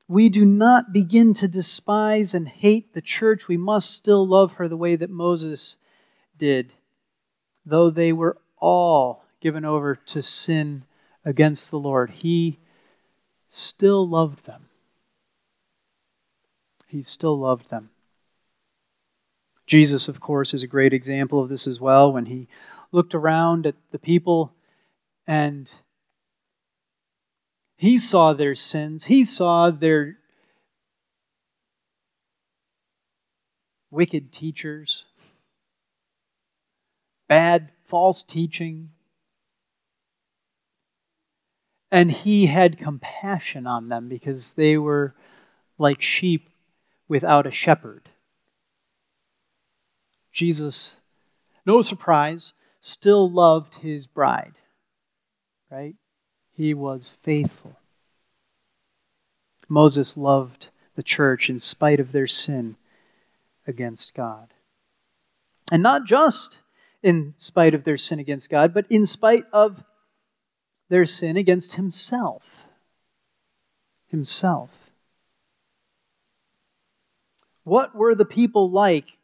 we 0.09 0.29
do 0.29 0.45
not 0.45 0.93
begin 0.93 1.33
to 1.35 1.49
despise 1.49 2.35
and 2.35 2.49
hate 2.49 2.93
the 2.93 3.01
church. 3.01 3.47
We 3.47 3.57
must 3.57 3.93
still 3.93 4.27
love 4.27 4.55
her 4.55 4.67
the 4.69 4.77
way 4.77 4.97
that 4.97 5.11
Moses 5.11 5.77
did, 6.37 6.73
though 7.65 7.91
they 7.91 8.13
were 8.13 8.39
all 8.59 9.25
given 9.41 9.65
over 9.65 9.95
to 9.95 10.21
sin 10.21 10.85
against 11.25 11.71
the 11.71 11.79
Lord. 11.79 12.11
He 12.11 12.59
still 13.49 14.07
loved 14.09 14.47
them. 14.47 14.67
He 16.89 17.03
still 17.03 17.39
loved 17.39 17.71
them. 17.71 17.91
Jesus, 19.67 20.09
of 20.09 20.21
course, 20.21 20.53
is 20.53 20.63
a 20.63 20.67
great 20.67 20.93
example 20.93 21.41
of 21.41 21.49
this 21.49 21.67
as 21.67 21.81
well 21.81 22.13
when 22.13 22.27
he 22.27 22.49
looked 22.91 23.15
around 23.15 23.67
at 23.67 23.77
the 23.91 23.99
people 23.99 24.53
and 25.27 25.73
he 27.77 27.99
saw 27.99 28.33
their 28.33 28.55
sins. 28.55 29.07
He 29.07 29.25
saw 29.25 29.71
their 29.71 30.19
wicked 33.91 34.33
teachers, 34.33 35.05
bad, 37.29 37.71
false 37.85 38.23
teaching. 38.23 38.91
And 41.93 42.11
he 42.11 42.47
had 42.47 42.79
compassion 42.79 43.67
on 43.67 43.91
them 43.91 44.09
because 44.09 44.55
they 44.55 44.79
were 44.79 45.15
like 45.77 46.01
sheep 46.01 46.49
without 47.07 47.47
a 47.47 47.51
shepherd. 47.51 48.09
Jesus, 50.33 50.97
no 51.67 51.83
surprise, 51.83 52.55
still 52.81 53.31
loved 53.31 53.77
his 53.77 54.07
bride, 54.07 54.55
right? 55.71 55.95
He 56.57 56.73
was 56.73 57.11
faithful. 57.11 57.77
Moses 59.69 60.17
loved 60.17 60.71
the 60.97 61.03
church 61.03 61.51
in 61.51 61.59
spite 61.59 62.01
of 62.01 62.13
their 62.13 62.27
sin 62.27 62.77
against 63.67 64.15
God. 64.15 64.49
And 65.71 65.83
not 65.83 66.07
just 66.07 66.61
in 67.03 67.35
spite 67.37 67.75
of 67.75 67.85
their 67.85 67.99
sin 67.99 68.19
against 68.19 68.49
God, 68.49 68.73
but 68.73 68.87
in 68.91 69.05
spite 69.05 69.45
of 69.53 69.85
their 70.93 71.07
sin 71.07 71.39
against 71.39 71.77
himself. 71.77 72.67
Himself. 74.09 74.91
What 77.65 77.95
were 77.95 78.15
the 78.15 78.27
people 78.27 78.71
like 78.71 79.17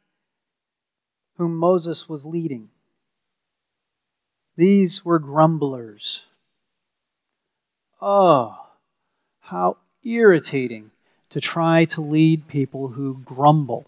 whom 1.37 1.55
Moses 1.59 2.09
was 2.09 2.25
leading? 2.25 2.71
These 4.57 5.05
were 5.05 5.19
grumblers. 5.19 6.25
Oh, 8.01 8.69
how 9.41 9.77
irritating 10.03 10.91
to 11.29 11.39
try 11.39 11.85
to 11.85 12.01
lead 12.01 12.49
people 12.49 12.89
who 12.89 13.21
grumble. 13.27 13.85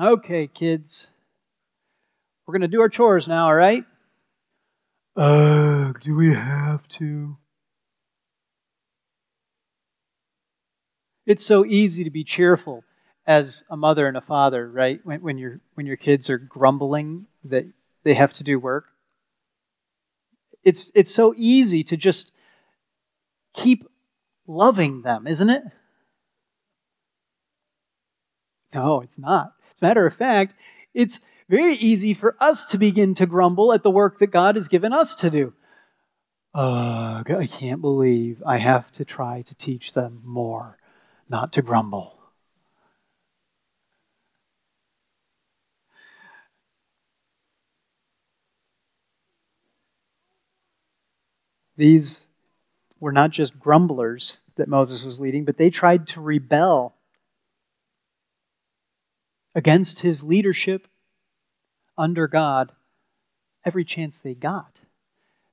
Okay, 0.00 0.48
kids. 0.48 1.06
We're 2.50 2.58
going 2.58 2.68
to 2.68 2.76
do 2.76 2.80
our 2.80 2.88
chores 2.88 3.28
now, 3.28 3.44
all 3.44 3.54
right? 3.54 3.84
Uh, 5.14 5.92
do 6.00 6.16
we 6.16 6.34
have 6.34 6.88
to? 6.88 7.36
It's 11.26 11.46
so 11.46 11.64
easy 11.64 12.02
to 12.02 12.10
be 12.10 12.24
cheerful 12.24 12.82
as 13.24 13.62
a 13.70 13.76
mother 13.76 14.08
and 14.08 14.16
a 14.16 14.20
father, 14.20 14.68
right? 14.68 14.98
When, 15.04 15.22
when, 15.22 15.38
your, 15.38 15.60
when 15.74 15.86
your 15.86 15.96
kids 15.96 16.28
are 16.28 16.38
grumbling 16.38 17.26
that 17.44 17.66
they 18.02 18.14
have 18.14 18.32
to 18.32 18.42
do 18.42 18.58
work. 18.58 18.86
It's, 20.64 20.90
it's 20.92 21.14
so 21.14 21.32
easy 21.36 21.84
to 21.84 21.96
just 21.96 22.32
keep 23.54 23.84
loving 24.48 25.02
them, 25.02 25.28
isn't 25.28 25.50
it? 25.50 25.62
No, 28.74 29.02
it's 29.02 29.20
not. 29.20 29.52
As 29.72 29.80
a 29.80 29.84
matter 29.84 30.04
of 30.04 30.14
fact, 30.14 30.54
it's 30.94 31.20
very 31.50 31.74
easy 31.74 32.14
for 32.14 32.36
us 32.38 32.64
to 32.64 32.78
begin 32.78 33.12
to 33.12 33.26
grumble 33.26 33.72
at 33.72 33.82
the 33.82 33.90
work 33.90 34.20
that 34.20 34.28
God 34.28 34.54
has 34.54 34.68
given 34.68 34.92
us 34.92 35.16
to 35.16 35.30
do. 35.30 35.52
Uh, 36.54 37.24
I 37.26 37.48
can't 37.50 37.80
believe 37.80 38.40
I 38.46 38.58
have 38.58 38.92
to 38.92 39.04
try 39.04 39.42
to 39.42 39.54
teach 39.56 39.92
them 39.92 40.22
more 40.24 40.78
not 41.28 41.52
to 41.54 41.62
grumble. 41.62 42.16
These 51.76 52.28
were 53.00 53.12
not 53.12 53.30
just 53.30 53.58
grumblers 53.58 54.36
that 54.54 54.68
Moses 54.68 55.02
was 55.02 55.18
leading, 55.18 55.44
but 55.44 55.56
they 55.56 55.70
tried 55.70 56.06
to 56.08 56.20
rebel 56.20 56.94
against 59.52 60.00
his 60.00 60.22
leadership 60.22 60.86
under 62.00 62.26
God 62.26 62.72
every 63.64 63.84
chance 63.84 64.18
they 64.18 64.34
got. 64.34 64.80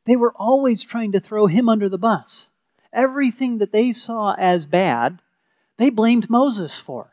They 0.06 0.16
were 0.16 0.34
always 0.36 0.84
trying 0.84 1.12
to 1.12 1.20
throw 1.20 1.48
him 1.48 1.68
under 1.68 1.90
the 1.90 1.98
bus. 1.98 2.48
Everything 2.94 3.58
that 3.58 3.74
they 3.74 3.92
saw 3.92 4.34
as 4.38 4.66
bad, 4.66 5.20
they 5.78 5.90
blamed 5.90 6.30
Moses 6.30 6.80
for. 6.80 7.12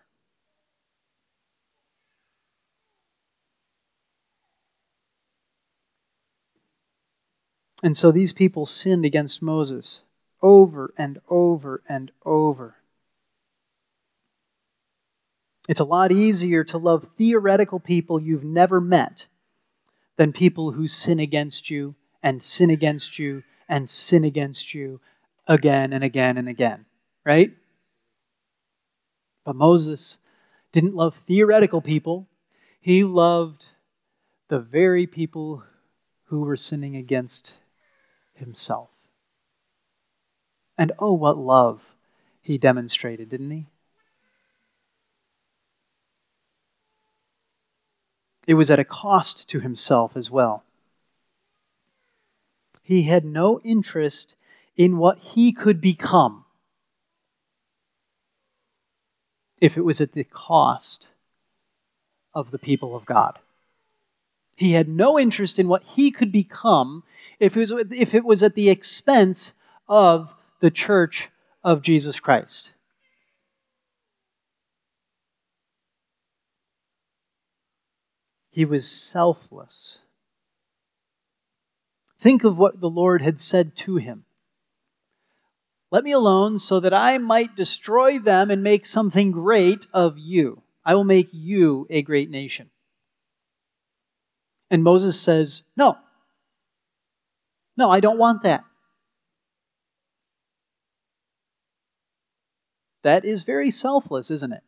And 7.83 7.97
so 7.97 8.13
these 8.13 8.33
people 8.33 8.65
sinned 8.65 9.05
against 9.05 9.43
Moses 9.43 10.03
over 10.41 10.95
and 10.97 11.21
over 11.29 11.83
and 11.89 12.13
over. 12.25 12.77
It's 15.69 15.81
a 15.81 15.85
lot 15.85 16.13
easier 16.13 16.63
to 16.65 16.79
love 16.79 17.05
theoretical 17.05 17.81
people 17.81 18.21
you've 18.21 18.45
never 18.45 18.81
met 18.81 19.29
than 20.17 20.33
people 20.33 20.73
who 20.73 20.87
sin 20.87 21.19
against 21.19 21.71
you 21.71 21.95
and 22.23 22.43
sin 22.43 22.71
against 22.71 23.19
you 23.19 23.43
and 23.69 23.89
sin 23.89 24.25
against 24.25 24.75
you 24.75 25.01
again 25.47 25.93
and 25.93 26.05
again 26.05 26.37
and 26.37 26.49
again, 26.49 26.85
right? 27.25 27.53
But 29.45 29.57
Moses 29.57 30.19
didn't 30.73 30.95
love 30.95 31.15
theoretical 31.15 31.81
people, 31.81 32.27
he 32.81 33.05
loved 33.05 33.67
the 34.49 34.59
very 34.59 35.07
people 35.07 35.63
who 36.27 36.41
were 36.41 36.57
sinning 36.57 36.97
against 36.97 37.55
himself. 38.35 38.91
And 40.77 40.93
oh, 40.99 41.13
what 41.13 41.39
love 41.39 41.95
he 42.43 42.59
demonstrated, 42.59 43.29
didn't 43.29 43.51
he? 43.51 43.67
It 48.47 48.55
was 48.55 48.71
at 48.71 48.79
a 48.79 48.85
cost 48.85 49.49
to 49.51 49.61
himself 49.61 50.17
as 50.17 50.31
well. 50.31 50.65
He 52.83 53.05
had 53.05 53.25
no 53.25 53.61
interest 53.61 54.35
in 54.77 54.99
what 54.99 55.19
he 55.19 55.53
could 55.53 55.81
become 55.81 56.45
if 59.61 59.79
it 59.79 59.85
was 59.85 60.01
at 60.01 60.13
the 60.13 60.25
cost 60.25 61.09
of 62.35 62.51
the 62.51 62.59
people 62.59 62.95
of 62.95 63.07
God. 63.07 63.39
He 64.57 64.73
had 64.73 64.89
no 64.89 65.19
interest 65.19 65.59
in 65.59 65.69
what 65.69 65.83
he 65.83 66.11
could 66.11 66.31
become 66.31 67.03
if 67.41 67.57
it 67.57 67.61
was, 67.61 67.73
if 67.91 68.15
it 68.15 68.25
was 68.25 68.43
at 68.43 68.55
the 68.55 68.69
expense 68.69 69.53
of 69.89 70.35
the 70.61 70.71
church 70.71 71.31
of 71.63 71.83
Jesus 71.83 72.21
Christ. 72.21 72.73
He 78.55 78.65
was 78.65 78.89
selfless. 78.89 79.99
Think 82.17 82.45
of 82.45 82.57
what 82.57 82.81
the 82.81 82.89
Lord 82.89 83.21
had 83.21 83.41
said 83.41 83.75
to 83.79 83.97
him. 83.97 84.27
Let 85.91 86.05
me 86.05 86.13
alone 86.13 86.59
so 86.59 86.79
that 86.79 86.95
I 86.95 87.19
might 87.19 87.57
destroy 87.57 88.21
them 88.21 88.53
and 88.53 88.63
make 88.63 88.87
something 88.87 89.33
great 89.33 89.89
of 89.93 90.19
you. 90.19 90.63
I 90.85 90.95
will 90.95 91.03
make 91.03 91.31
you 91.33 91.89
a 91.91 92.03
great 92.03 92.31
nation. 92.31 92.71
And 94.71 94.85
Moses 94.85 95.21
says, 95.21 95.65
No. 95.77 95.99
No, 97.77 97.91
I 97.91 97.99
don't 97.99 98.19
want 98.19 98.45
that. 98.45 98.63
That 103.03 103.25
is 103.25 103.43
very 103.43 103.73
selfless, 103.73 104.31
isn't 104.31 104.53
it? 104.53 104.63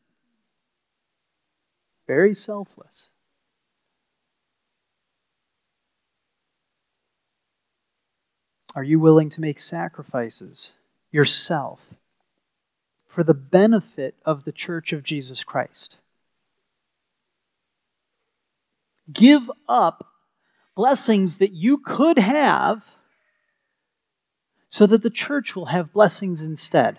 Very 2.08 2.34
selfless. 2.34 3.12
Are 8.76 8.84
you 8.84 9.00
willing 9.00 9.30
to 9.30 9.40
make 9.40 9.58
sacrifices 9.58 10.74
yourself 11.10 11.94
for 13.06 13.24
the 13.24 13.32
benefit 13.32 14.16
of 14.26 14.44
the 14.44 14.52
church 14.52 14.92
of 14.92 15.02
Jesus 15.02 15.42
Christ? 15.42 15.96
Give 19.10 19.50
up 19.66 20.08
blessings 20.74 21.38
that 21.38 21.54
you 21.54 21.78
could 21.78 22.18
have 22.18 22.96
so 24.68 24.86
that 24.86 25.02
the 25.02 25.08
church 25.08 25.56
will 25.56 25.66
have 25.66 25.94
blessings 25.94 26.42
instead. 26.42 26.98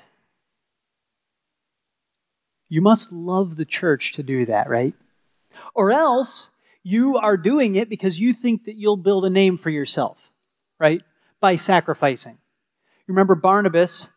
You 2.70 2.82
must 2.82 3.12
love 3.12 3.56
the 3.56 3.66
church 3.66 4.14
to 4.14 4.24
do 4.24 4.48
that, 4.48 4.68
right? 4.68 4.96
Or 5.76 5.92
else 5.92 6.50
you 6.82 7.18
are 7.18 7.38
doing 7.38 7.76
it 7.76 7.88
because 7.88 8.20
you 8.20 8.34
think 8.34 8.66
that 8.66 8.78
you'll 8.78 8.98
build 8.98 9.26
a 9.26 9.30
name 9.30 9.58
for 9.58 9.70
yourself, 9.70 10.32
right? 10.80 11.04
By 11.40 11.56
sacrificing. 11.56 12.38
Remember, 13.08 13.36
Barnabas 13.36 14.10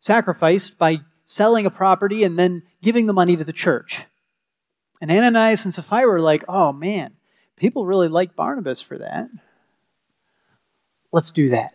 sacrificed 0.00 0.78
by 0.78 1.00
selling 1.24 1.66
a 1.66 1.70
property 1.70 2.24
and 2.24 2.38
then 2.38 2.62
giving 2.82 3.06
the 3.06 3.12
money 3.12 3.36
to 3.36 3.44
the 3.44 3.52
church. 3.52 4.04
And 5.00 5.10
Ananias 5.10 5.64
and 5.64 5.74
Sapphira 5.74 6.06
were 6.06 6.20
like, 6.20 6.44
oh 6.48 6.72
man, 6.72 7.14
people 7.56 7.86
really 7.86 8.08
like 8.08 8.36
Barnabas 8.36 8.80
for 8.80 8.98
that. 8.98 9.28
Let's 11.12 11.30
do 11.30 11.50
that. 11.50 11.74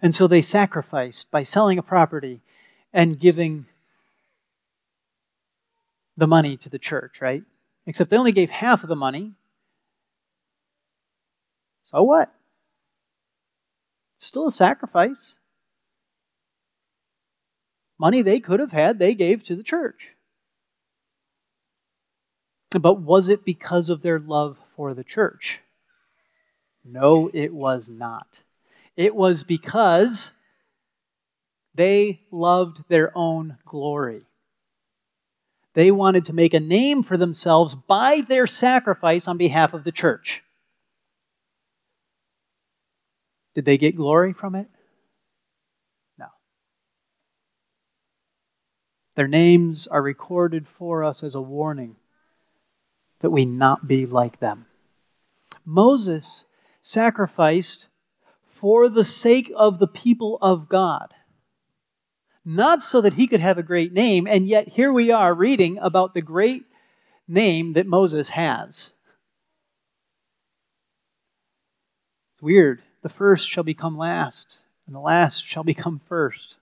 And 0.00 0.14
so 0.14 0.26
they 0.26 0.42
sacrificed 0.42 1.30
by 1.30 1.42
selling 1.42 1.78
a 1.78 1.82
property 1.82 2.40
and 2.92 3.18
giving 3.18 3.66
the 6.16 6.26
money 6.26 6.56
to 6.56 6.68
the 6.68 6.78
church, 6.78 7.20
right? 7.20 7.42
Except 7.86 8.10
they 8.10 8.16
only 8.16 8.32
gave 8.32 8.50
half 8.50 8.82
of 8.82 8.88
the 8.88 8.96
money 8.96 9.34
so 11.88 12.02
what? 12.02 12.30
It's 14.16 14.26
still 14.26 14.48
a 14.48 14.52
sacrifice. 14.52 15.36
Money 17.98 18.20
they 18.20 18.40
could 18.40 18.60
have 18.60 18.72
had, 18.72 18.98
they 18.98 19.14
gave 19.14 19.42
to 19.44 19.56
the 19.56 19.62
church. 19.62 20.14
But 22.70 23.00
was 23.00 23.30
it 23.30 23.44
because 23.44 23.88
of 23.88 24.02
their 24.02 24.18
love 24.18 24.58
for 24.66 24.92
the 24.92 25.02
church? 25.02 25.60
No, 26.84 27.30
it 27.32 27.54
was 27.54 27.88
not. 27.88 28.42
It 28.94 29.14
was 29.14 29.42
because 29.42 30.32
they 31.74 32.20
loved 32.30 32.86
their 32.88 33.16
own 33.16 33.56
glory. 33.64 34.26
They 35.72 35.90
wanted 35.90 36.26
to 36.26 36.34
make 36.34 36.52
a 36.52 36.60
name 36.60 37.02
for 37.02 37.16
themselves 37.16 37.74
by 37.74 38.20
their 38.20 38.46
sacrifice 38.46 39.26
on 39.26 39.38
behalf 39.38 39.72
of 39.72 39.84
the 39.84 39.92
church. 39.92 40.42
Did 43.58 43.64
they 43.64 43.76
get 43.76 43.96
glory 43.96 44.32
from 44.32 44.54
it? 44.54 44.68
No. 46.16 46.28
Their 49.16 49.26
names 49.26 49.88
are 49.88 50.00
recorded 50.00 50.68
for 50.68 51.02
us 51.02 51.24
as 51.24 51.34
a 51.34 51.40
warning 51.40 51.96
that 53.18 53.30
we 53.30 53.44
not 53.44 53.88
be 53.88 54.06
like 54.06 54.38
them. 54.38 54.66
Moses 55.64 56.44
sacrificed 56.80 57.88
for 58.44 58.88
the 58.88 59.04
sake 59.04 59.50
of 59.56 59.80
the 59.80 59.88
people 59.88 60.38
of 60.40 60.68
God. 60.68 61.12
Not 62.44 62.80
so 62.80 63.00
that 63.00 63.14
he 63.14 63.26
could 63.26 63.40
have 63.40 63.58
a 63.58 63.64
great 63.64 63.92
name, 63.92 64.28
and 64.28 64.46
yet 64.46 64.68
here 64.68 64.92
we 64.92 65.10
are 65.10 65.34
reading 65.34 65.78
about 65.78 66.14
the 66.14 66.22
great 66.22 66.62
name 67.26 67.72
that 67.72 67.88
Moses 67.88 68.28
has. 68.28 68.92
It's 72.34 72.42
weird 72.42 72.82
the 73.02 73.08
first 73.08 73.48
shall 73.48 73.64
become 73.64 73.96
last, 73.96 74.58
and 74.86 74.94
the 74.94 75.00
last 75.00 75.44
shall 75.44 75.64
become 75.64 75.98
first. 75.98 76.56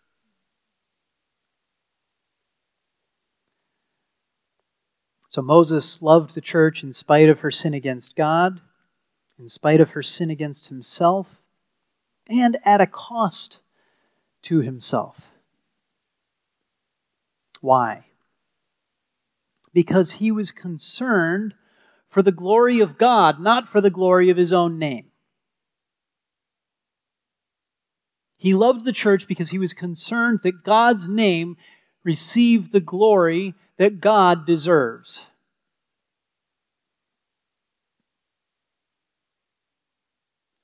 So 5.29 5.42
Moses 5.42 6.01
loved 6.01 6.35
the 6.35 6.40
church 6.40 6.83
in 6.83 6.92
spite 6.92 7.29
of 7.29 7.40
her 7.40 7.51
sin 7.51 7.75
against 7.75 8.16
God, 8.16 8.61
in 9.38 9.48
spite 9.48 9.81
of 9.81 9.90
her 9.90 10.02
sin 10.02 10.31
against 10.31 10.69
himself, 10.69 11.42
and 12.29 12.56
at 12.65 12.81
a 12.81 12.87
cost 12.87 13.60
to 14.42 14.60
himself. 14.60 15.29
Why? 17.60 18.06
Because 19.73 20.13
he 20.13 20.31
was 20.31 20.52
concerned 20.52 21.54
for 22.06 22.23
the 22.23 22.33
glory 22.33 22.81
of 22.81 22.96
God, 22.96 23.40
not 23.40 23.69
for 23.69 23.81
the 23.81 23.90
glory 23.90 24.31
of 24.31 24.37
his 24.37 24.52
own 24.52 24.79
name. 24.79 25.10
He 28.37 28.54
loved 28.54 28.84
the 28.84 28.92
church 28.92 29.26
because 29.26 29.50
he 29.50 29.58
was 29.58 29.72
concerned 29.72 30.40
that 30.42 30.62
God's 30.62 31.08
name 31.08 31.56
receive 32.04 32.70
the 32.70 32.80
glory 32.80 33.54
that 33.78 34.00
God 34.00 34.46
deserves. 34.46 35.26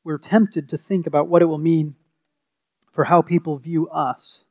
We're 0.04 0.18
tempted 0.18 0.68
to 0.68 0.78
think 0.78 1.06
about 1.06 1.28
what 1.28 1.42
it 1.42 1.46
will 1.46 1.58
mean 1.58 1.94
for 2.90 3.04
how 3.04 3.22
people 3.22 3.56
view 3.56 3.88
us 3.88 4.44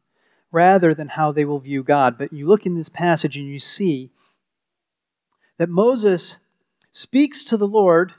rather 0.52 0.94
than 0.94 1.10
how 1.10 1.32
they 1.32 1.46
will 1.46 1.60
view 1.60 1.84
God. 1.84 2.18
But 2.18 2.34
you 2.34 2.48
look 2.48 2.66
in 2.66 2.76
this 2.76 2.90
passage 2.90 3.38
and 3.38 3.48
you 3.48 3.60
see 3.60 4.12
that 5.58 5.70
Moses 5.70 6.38
speaks 6.92 7.44
to 7.46 7.58
the 7.58 7.68
Lord 7.68 8.14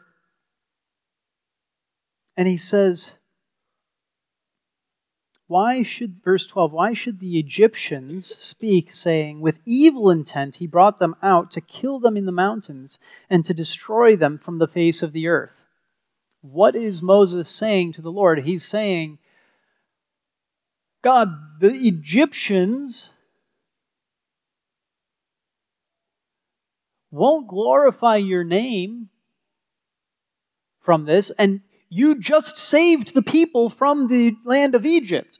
and 2.36 2.48
he 2.48 2.56
says, 2.56 3.14
why 5.52 5.82
should, 5.82 6.22
verse 6.24 6.46
12, 6.46 6.72
why 6.72 6.94
should 6.94 7.18
the 7.18 7.38
Egyptians 7.38 8.26
speak, 8.26 8.92
saying, 8.92 9.40
With 9.40 9.60
evil 9.64 10.10
intent 10.10 10.56
he 10.56 10.66
brought 10.66 10.98
them 10.98 11.14
out 11.22 11.50
to 11.52 11.60
kill 11.60 11.98
them 11.98 12.16
in 12.16 12.26
the 12.26 12.32
mountains 12.32 12.98
and 13.28 13.44
to 13.44 13.54
destroy 13.54 14.16
them 14.16 14.38
from 14.38 14.58
the 14.58 14.68
face 14.68 15.02
of 15.02 15.12
the 15.12 15.28
earth? 15.28 15.62
what 16.42 16.74
is 16.74 17.00
Moses 17.00 17.48
saying 17.48 17.92
to 17.92 18.02
the 18.02 18.12
Lord? 18.12 18.40
He's 18.40 18.64
saying, 18.64 19.18
God, 21.02 21.60
the 21.60 21.72
Egyptians 21.72 23.10
won't 27.10 27.46
glorify 27.46 28.16
your 28.16 28.44
name 28.44 29.08
from 30.80 31.04
this, 31.04 31.30
and 31.38 31.60
you 31.88 32.18
just 32.18 32.58
saved 32.58 33.14
the 33.14 33.22
people 33.22 33.70
from 33.70 34.08
the 34.08 34.34
land 34.44 34.74
of 34.74 34.84
Egypt. 34.84 35.38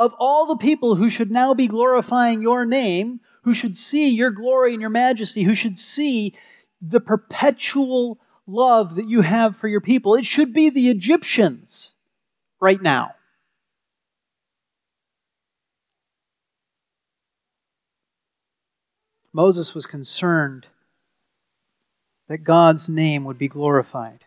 Of 0.00 0.14
all 0.18 0.46
the 0.46 0.56
people 0.56 0.94
who 0.94 1.10
should 1.10 1.30
now 1.30 1.52
be 1.52 1.66
glorifying 1.66 2.40
your 2.40 2.64
name, 2.64 3.20
who 3.42 3.52
should 3.52 3.76
see 3.76 4.08
your 4.08 4.30
glory 4.30 4.72
and 4.72 4.80
your 4.80 4.88
majesty, 4.88 5.42
who 5.42 5.54
should 5.54 5.76
see 5.76 6.34
the 6.80 7.00
perpetual 7.00 8.18
love 8.46 8.94
that 8.94 9.10
you 9.10 9.20
have 9.20 9.56
for 9.56 9.68
your 9.68 9.82
people, 9.82 10.14
it 10.14 10.24
should 10.24 10.54
be 10.54 10.70
the 10.70 10.88
Egyptians 10.88 11.92
right 12.60 12.80
now. 12.80 13.14
Moses 19.34 19.74
was 19.74 19.84
concerned 19.84 20.66
that 22.28 22.38
God's 22.38 22.88
name 22.88 23.24
would 23.24 23.36
be 23.36 23.48
glorified. 23.48 24.24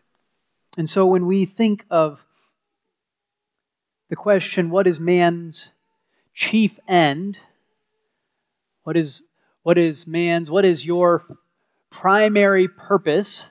And 0.78 0.88
so 0.88 1.08
when 1.08 1.26
we 1.26 1.46
think 1.46 1.86
of 1.90 2.26
the 4.14 4.18
question, 4.18 4.70
what 4.70 4.86
is 4.86 5.00
man's 5.00 5.72
chief 6.36 6.80
end? 6.88 7.40
What 8.84 8.96
is, 8.96 9.24
what 9.64 9.80
is 9.80 10.06
man's, 10.06 10.52
what 10.52 10.66
is 10.66 10.86
your 10.86 11.24
primary 11.90 12.68
purpose? 12.68 13.48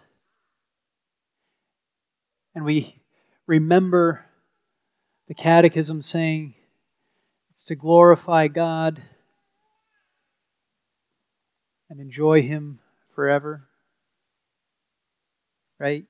And 2.54 2.64
we 2.64 3.02
remember 3.44 4.24
the 5.26 5.34
Catechism 5.34 6.00
saying 6.00 6.54
it's 7.50 7.64
to 7.64 7.74
glorify 7.74 8.46
God 8.46 9.02
and 11.90 11.98
enjoy 11.98 12.42
Him 12.42 12.78
forever. 13.16 13.66
Right? 15.80 16.04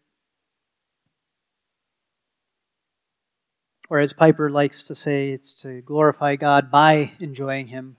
Or 3.90 3.98
as 3.98 4.12
Piper 4.12 4.50
likes 4.50 4.82
to 4.84 4.94
say, 4.94 5.30
it's 5.30 5.52
to 5.54 5.82
glorify 5.82 6.36
God 6.36 6.70
by 6.70 7.12
enjoying 7.20 7.68
Him 7.68 7.96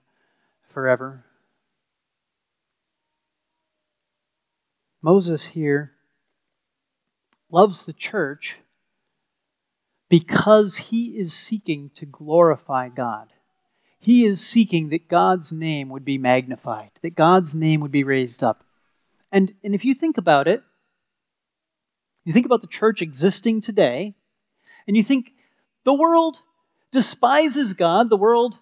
forever. 0.67 1.25
Moses 5.01 5.47
here 5.47 5.91
loves 7.51 7.83
the 7.83 7.93
church 7.93 8.57
because 10.09 10.77
he 10.77 11.17
is 11.17 11.33
seeking 11.33 11.91
to 11.95 12.05
glorify 12.05 12.87
God. 12.87 13.33
He 13.99 14.25
is 14.25 14.45
seeking 14.45 14.89
that 14.89 15.09
God's 15.09 15.51
name 15.51 15.89
would 15.89 16.05
be 16.05 16.17
magnified, 16.17 16.91
that 17.01 17.15
God's 17.15 17.53
name 17.53 17.81
would 17.81 17.91
be 17.91 18.03
raised 18.03 18.43
up. 18.43 18.63
And, 19.31 19.53
and 19.63 19.75
if 19.75 19.83
you 19.83 19.93
think 19.93 20.17
about 20.17 20.47
it, 20.47 20.63
you 22.23 22.31
think 22.31 22.45
about 22.45 22.61
the 22.61 22.67
church 22.67 23.01
existing 23.01 23.61
today, 23.61 24.15
and 24.87 24.95
you 24.95 25.03
think 25.03 25.32
the 25.83 25.93
world 25.93 26.39
despises 26.91 27.73
God, 27.73 28.09
the 28.09 28.17
world 28.17 28.59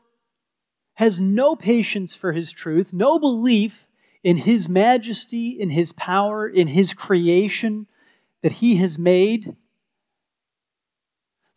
has 0.95 1.19
no 1.19 1.55
patience 1.55 2.15
for 2.15 2.34
His 2.34 2.51
truth, 2.51 2.93
no 2.93 3.19
belief 3.19 3.88
in 4.24 4.38
His 4.38 4.69
majesty, 4.69 5.49
in 5.49 5.69
His 5.69 5.91
power, 5.91 6.47
in 6.47 6.67
His 6.67 6.93
creation 6.93 7.88
that 8.41 8.53
He 8.53 8.76
has 8.76 8.99
made. 8.99 9.55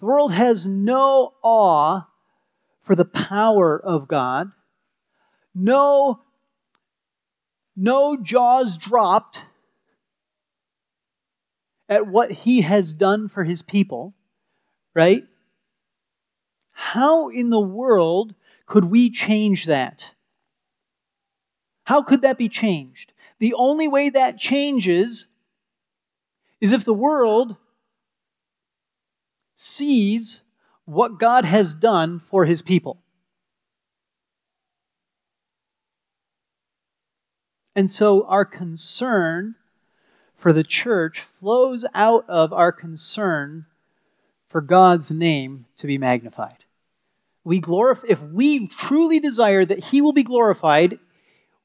The 0.01 0.07
world 0.07 0.33
has 0.33 0.67
no 0.67 1.35
awe 1.43 2.07
for 2.81 2.95
the 2.95 3.05
power 3.05 3.81
of 3.81 4.07
God. 4.09 4.53
No, 5.55 6.21
no 7.77 8.17
jaws 8.17 8.77
dropped 8.77 9.43
at 11.89 12.07
what 12.07 12.31
he 12.31 12.63
has 12.63 12.93
done 12.93 13.29
for 13.29 13.45
his 13.45 13.63
people, 13.63 14.15
right? 14.95 15.25
How 16.75 17.29
in 17.29 17.51
the 17.51 17.61
world 17.61 18.35
could 18.67 18.85
we 18.85 19.09
change 19.09 19.65
that? 19.67 20.13
How 21.85 22.03
could 22.03 22.23
that 22.23 22.37
be 22.37 22.49
changed? 22.49 23.13
The 23.39 23.55
only 23.55 23.89
way 23.89 24.11
that 24.11 24.39
changes 24.39 25.29
is 26.61 26.73
if 26.73 26.85
the 26.85 26.95
world 26.95 27.57
sees 29.55 30.43
what 30.85 31.19
God 31.19 31.45
has 31.45 31.75
done 31.75 32.19
for 32.19 32.45
his 32.45 32.63
people. 32.63 33.03
And 37.77 37.91
so 37.91 38.27
our 38.27 38.45
concern 38.45 39.57
for 40.35 40.53
the 40.53 40.65
church 40.65 41.21
flows 41.21 41.85
out 41.95 42.25
of 42.29 42.53
our 42.53 42.73
concern 42.73 43.67
for 44.47 44.61
God's 44.61 45.11
name 45.11 45.67
to 45.77 45.87
be 45.87 45.99
magnified. 45.99 46.64
We 47.45 47.61
glorify, 47.61 48.07
if 48.09 48.23
we 48.23 48.67
truly 48.67 49.21
desire 49.21 49.65
that 49.65 49.85
he 49.85 50.01
will 50.01 50.15
be 50.15 50.23
glorified, 50.23 50.99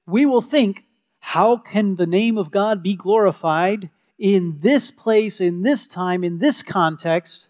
we 0.05 0.25
will 0.25 0.41
think, 0.41 0.83
how 1.19 1.57
can 1.57 1.95
the 1.95 2.05
name 2.05 2.37
of 2.37 2.51
God 2.51 2.83
be 2.83 2.95
glorified 2.95 3.89
in 4.17 4.59
this 4.59 4.91
place, 4.91 5.39
in 5.39 5.63
this 5.63 5.87
time, 5.87 6.23
in 6.23 6.39
this 6.39 6.61
context? 6.61 7.47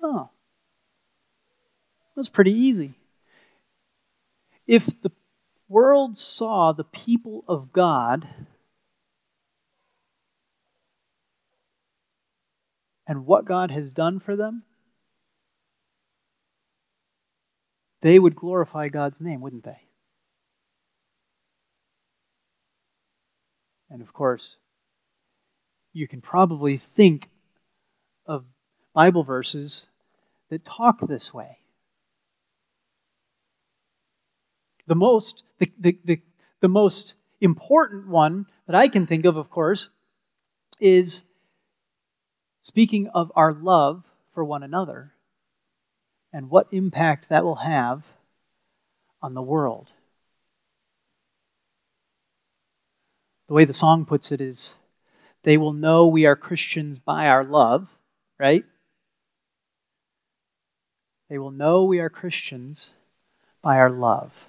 Oh, 0.00 0.30
that's 2.14 2.28
pretty 2.28 2.52
easy. 2.52 2.94
If 4.66 4.86
the 5.02 5.10
world 5.68 6.16
saw 6.16 6.72
the 6.72 6.84
people 6.84 7.44
of 7.48 7.72
God 7.72 8.28
and 13.06 13.26
what 13.26 13.44
God 13.44 13.72
has 13.72 13.92
done 13.92 14.20
for 14.20 14.36
them, 14.36 14.62
they 18.02 18.18
would 18.18 18.36
glorify 18.36 18.88
God's 18.88 19.22
name, 19.22 19.40
wouldn't 19.40 19.64
they? 19.64 19.80
And 23.88 24.02
of 24.02 24.12
course, 24.12 24.56
you 25.92 26.08
can 26.08 26.20
probably 26.20 26.76
think 26.76 27.28
of 28.26 28.44
Bible 28.94 29.22
verses 29.22 29.86
that 30.50 30.64
talk 30.64 31.06
this 31.06 31.32
way. 31.32 31.58
The 34.86 34.94
most, 34.94 35.44
the, 35.58 35.72
the, 35.78 35.98
the, 36.04 36.20
the 36.60 36.68
most 36.68 37.14
important 37.40 38.08
one 38.08 38.46
that 38.66 38.74
I 38.74 38.88
can 38.88 39.06
think 39.06 39.24
of, 39.24 39.36
of 39.36 39.48
course, 39.50 39.90
is 40.80 41.22
speaking 42.60 43.08
of 43.08 43.30
our 43.36 43.52
love 43.52 44.10
for 44.26 44.44
one 44.44 44.62
another 44.62 45.11
and 46.32 46.50
what 46.50 46.72
impact 46.72 47.28
that 47.28 47.44
will 47.44 47.56
have 47.56 48.06
on 49.20 49.34
the 49.34 49.42
world. 49.42 49.92
The 53.48 53.54
way 53.54 53.64
the 53.64 53.74
song 53.74 54.04
puts 54.04 54.32
it 54.32 54.40
is 54.40 54.74
they 55.42 55.56
will 55.56 55.72
know 55.72 56.06
we 56.06 56.24
are 56.24 56.36
Christians 56.36 56.98
by 56.98 57.26
our 57.26 57.44
love, 57.44 57.96
right? 58.38 58.64
They 61.28 61.38
will 61.38 61.50
know 61.50 61.84
we 61.84 61.98
are 61.98 62.10
Christians 62.10 62.94
by 63.60 63.76
our 63.76 63.90
love. 63.90 64.46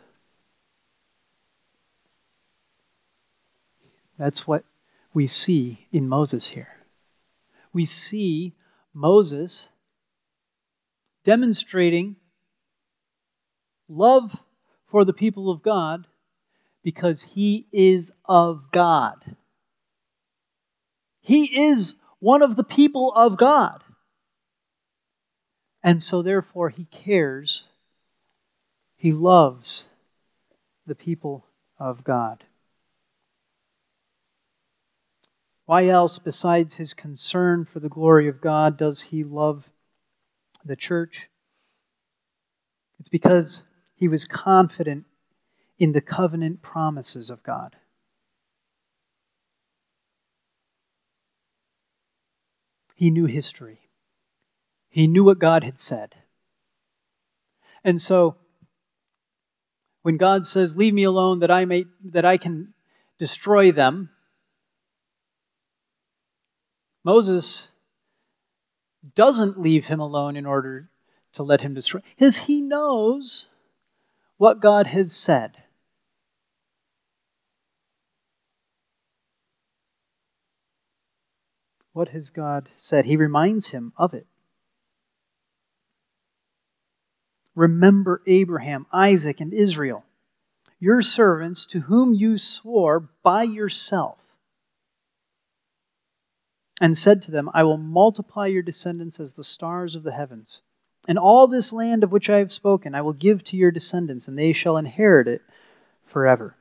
That's 4.17 4.47
what 4.47 4.63
we 5.13 5.27
see 5.27 5.88
in 5.91 6.07
Moses 6.07 6.49
here. 6.49 6.77
We 7.71 7.86
see 7.86 8.53
Moses 8.93 9.69
demonstrating 11.24 12.15
love 13.88 14.43
for 14.86 15.03
the 15.03 15.13
people 15.13 15.49
of 15.49 15.63
God 15.63 16.07
because 16.84 17.24
he 17.24 17.67
is 17.71 18.11
of 18.26 18.71
God. 18.71 19.36
He 21.21 21.65
is 21.65 21.95
one 22.19 22.41
of 22.41 22.55
the 22.55 22.63
people 22.63 23.11
of 23.15 23.38
God. 23.38 23.84
And 25.82 26.01
so, 26.01 26.21
therefore, 26.21 26.69
he 26.69 26.86
cares. 26.86 27.67
He 28.95 29.11
loves 29.11 29.88
the 30.86 30.95
people 30.95 31.45
of 31.78 32.03
God. 32.03 32.45
Why 35.65 35.88
else, 35.88 36.19
besides 36.19 36.76
his 36.76 36.93
concern 36.93 37.65
for 37.65 37.80
the 37.80 37.89
glory 37.89 38.28
of 38.28 38.41
God, 38.41 38.78
does 38.78 39.03
he 39.03 39.24
love 39.24 39.69
the 40.66 40.76
church? 40.76 41.30
It's 42.99 43.09
because 43.09 43.64
he 43.95 44.07
was 44.07 44.26
confident 44.26 45.05
in 45.78 45.91
the 45.91 46.01
covenant 46.01 46.61
promises 46.61 47.30
of 47.30 47.43
God. 47.43 47.76
He 52.95 53.11
knew 53.11 53.26
history. 53.26 53.89
He 54.89 55.07
knew 55.07 55.24
what 55.24 55.39
God 55.39 55.64
had 55.64 55.80
said. 55.80 56.16
And 57.84 58.01
so 58.01 58.38
when 60.03 60.16
God 60.16 60.45
says, 60.45 60.78
"Leave 60.78 60.93
me 60.93 61.03
alone 61.03 61.39
that 61.39 61.51
I 61.51 61.66
may 61.66 61.86
that 62.05 62.24
I 62.24 62.38
can 62.38 62.74
destroy 63.18 63.72
them," 63.72 64.09
Moses 67.03 67.72
doesn't 69.16 69.60
leave 69.60 69.86
him 69.86 69.99
alone 69.99 70.36
in 70.36 70.45
order 70.45 70.89
to 71.34 71.43
let 71.43 71.62
him 71.62 71.74
destroy 71.74 72.01
because 72.16 72.38
he 72.38 72.62
knows 72.62 73.47
what 74.38 74.60
God 74.60 74.88
has 74.88 75.12
said. 75.12 75.58
What 81.91 82.10
has 82.10 82.30
God 82.30 82.70
said? 82.76 83.06
He 83.06 83.16
reminds 83.16 83.70
him 83.70 83.93
of 83.97 84.14
it. 84.14 84.26
Remember 87.56 88.24
Abraham, 88.26 88.88
Isaac, 88.91 89.39
and 89.39 89.54
Israel, 89.54 90.04
your 90.80 91.04
servants 91.04 91.68
to 91.68 91.82
whom 91.82 92.16
you 92.16 92.39
swore 92.39 93.10
by 93.22 93.43
yourself, 93.43 94.22
and 96.82 96.97
said 96.97 97.21
to 97.21 97.32
them, 97.32 97.49
I 97.53 97.63
will 97.63 97.78
multiply 97.78 98.47
your 98.47 98.63
descendants 98.63 99.19
as 99.19 99.34
the 99.34 99.43
stars 99.43 99.95
of 99.95 100.03
the 100.03 100.11
heavens. 100.11 100.61
And 101.07 101.19
all 101.19 101.47
this 101.47 101.74
land 101.74 102.03
of 102.03 102.11
which 102.11 102.30
I 102.30 102.38
have 102.38 102.51
spoken 102.51 102.95
I 102.95 103.01
will 103.01 103.13
give 103.13 103.43
to 103.45 103.57
your 103.57 103.71
descendants, 103.71 104.28
and 104.28 104.39
they 104.39 104.53
shall 104.53 104.78
inherit 104.78 105.28
it 105.28 105.41
forever. 106.05 106.55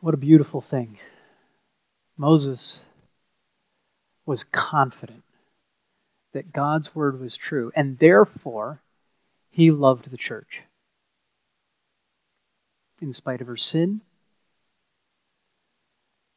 What 0.00 0.12
a 0.12 0.18
beautiful 0.18 0.60
thing. 0.60 0.98
Moses 2.18 2.84
was 4.26 4.44
confident 4.44 5.24
that 6.32 6.52
God's 6.52 6.94
word 6.94 7.18
was 7.18 7.38
true, 7.38 7.72
and 7.74 7.98
therefore 7.98 8.82
he 9.54 9.70
loved 9.70 10.10
the 10.10 10.16
church. 10.16 10.64
In 13.00 13.12
spite 13.12 13.40
of 13.40 13.46
her 13.46 13.56
sin, 13.56 14.00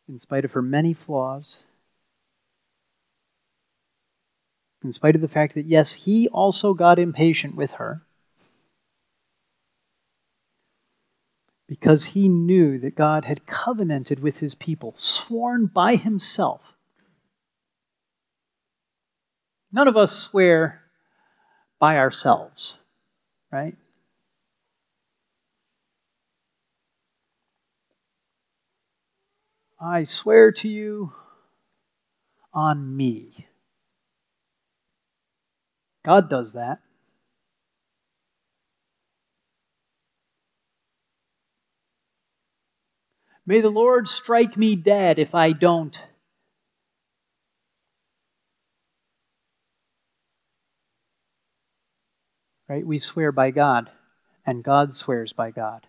in 0.07 0.19
spite 0.19 0.45
of 0.45 0.51
her 0.51 0.61
many 0.61 0.93
flaws, 0.93 1.65
in 4.83 4.91
spite 4.91 5.15
of 5.15 5.21
the 5.21 5.27
fact 5.27 5.55
that, 5.55 5.65
yes, 5.65 5.93
he 5.93 6.27
also 6.27 6.75
got 6.75 6.99
impatient 6.99 7.55
with 7.55 7.71
her, 7.73 8.03
because 11.67 12.05
he 12.05 12.29
knew 12.29 12.77
that 12.77 12.93
God 12.93 13.25
had 13.25 13.47
covenanted 13.47 14.19
with 14.19 14.41
his 14.41 14.53
people, 14.53 14.93
sworn 14.95 15.65
by 15.65 15.95
himself. 15.95 16.75
None 19.71 19.87
of 19.87 19.97
us 19.97 20.15
swear 20.15 20.83
by 21.79 21.97
ourselves, 21.97 22.77
right? 23.51 23.75
I 29.79 30.03
swear 30.03 30.51
to 30.53 30.67
you 30.67 31.13
on 32.53 32.95
me. 32.95 33.47
God 36.03 36.29
does 36.29 36.53
that. 36.53 36.79
May 43.45 43.61
the 43.61 43.69
Lord 43.69 44.07
strike 44.07 44.57
me 44.57 44.75
dead 44.75 45.19
if 45.19 45.33
I 45.35 45.53
don't. 45.53 46.07
Right? 52.69 52.85
We 52.85 52.99
swear 52.99 53.31
by 53.31 53.51
God, 53.51 53.89
and 54.45 54.63
God 54.63 54.93
swears 54.93 55.33
by 55.33 55.51
God. 55.51 55.87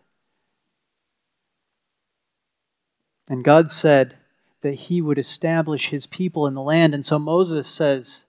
And 3.28 3.44
God 3.44 3.70
said 3.70 4.16
that 4.62 4.74
he 4.74 5.00
would 5.00 5.18
establish 5.18 5.88
his 5.88 6.06
people 6.06 6.46
in 6.46 6.54
the 6.54 6.62
land. 6.62 6.94
And 6.94 7.04
so 7.04 7.18
Moses 7.18 7.68
says, 7.68 8.24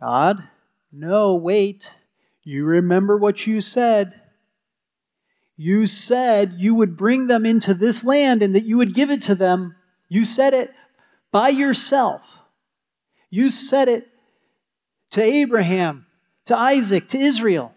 God, 0.00 0.44
no, 0.92 1.34
wait. 1.34 1.94
You 2.44 2.64
remember 2.64 3.16
what 3.16 3.46
you 3.46 3.60
said. 3.60 4.20
You 5.56 5.86
said 5.86 6.54
you 6.56 6.74
would 6.76 6.96
bring 6.96 7.26
them 7.26 7.44
into 7.44 7.74
this 7.74 8.04
land 8.04 8.42
and 8.42 8.54
that 8.54 8.64
you 8.64 8.78
would 8.78 8.94
give 8.94 9.10
it 9.10 9.22
to 9.22 9.34
them. 9.34 9.74
You 10.08 10.24
said 10.24 10.54
it 10.54 10.72
by 11.32 11.48
yourself. 11.48 12.38
You 13.28 13.50
said 13.50 13.88
it 13.88 14.08
to 15.10 15.22
Abraham, 15.22 16.06
to 16.48 16.56
Isaac, 16.56 17.08
to 17.08 17.18
Israel. 17.18 17.74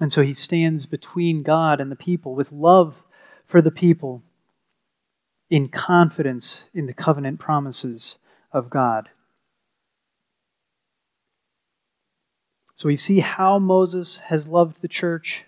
And 0.00 0.10
so 0.10 0.22
he 0.22 0.32
stands 0.32 0.86
between 0.86 1.42
God 1.42 1.82
and 1.82 1.92
the 1.92 1.96
people 1.96 2.34
with 2.34 2.50
love 2.50 3.02
for 3.44 3.60
the 3.60 3.70
people, 3.70 4.22
in 5.50 5.68
confidence 5.68 6.64
in 6.72 6.86
the 6.86 6.94
covenant 6.94 7.40
promises 7.40 8.16
of 8.52 8.70
God. 8.70 9.10
So 12.74 12.88
we 12.88 12.96
see 12.96 13.20
how 13.20 13.58
Moses 13.58 14.18
has 14.28 14.48
loved 14.48 14.80
the 14.80 14.88
church. 14.88 15.44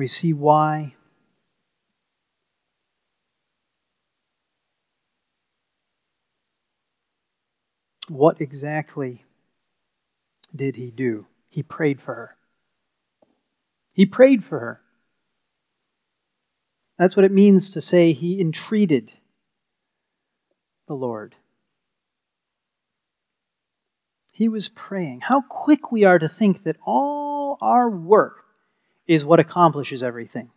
We 0.00 0.06
see 0.06 0.32
why. 0.32 0.94
What 8.08 8.40
exactly 8.40 9.26
did 10.56 10.76
he 10.76 10.90
do? 10.90 11.26
He 11.50 11.62
prayed 11.62 12.00
for 12.00 12.14
her. 12.14 12.36
He 13.92 14.06
prayed 14.06 14.42
for 14.42 14.58
her. 14.58 14.80
That's 16.98 17.14
what 17.14 17.26
it 17.26 17.30
means 17.30 17.68
to 17.68 17.82
say 17.82 18.12
he 18.12 18.40
entreated 18.40 19.12
the 20.88 20.94
Lord. 20.94 21.34
He 24.32 24.48
was 24.48 24.70
praying. 24.70 25.20
How 25.24 25.42
quick 25.42 25.92
we 25.92 26.04
are 26.04 26.18
to 26.18 26.26
think 26.26 26.62
that 26.62 26.78
all 26.86 27.58
our 27.60 27.90
work 27.90 28.46
is 29.10 29.24
what 29.24 29.40
accomplishes 29.40 30.04
everything. 30.04 30.48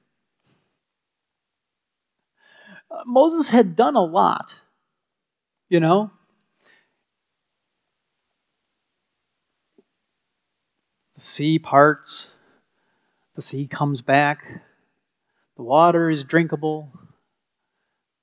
Uh, 2.91 3.01
Moses 3.04 3.49
had 3.49 3.76
done 3.76 3.95
a 3.95 4.04
lot, 4.04 4.62
you 5.70 5.80
know. 5.80 6.12
The 11.16 11.22
sea 11.22 11.58
parts, 11.58 12.36
the 13.36 13.41
sea 13.41 13.66
comes 13.66 14.01
back, 14.01 14.62
the 15.58 15.64
water 15.64 16.12
is 16.12 16.24
drinkable, 16.24 16.91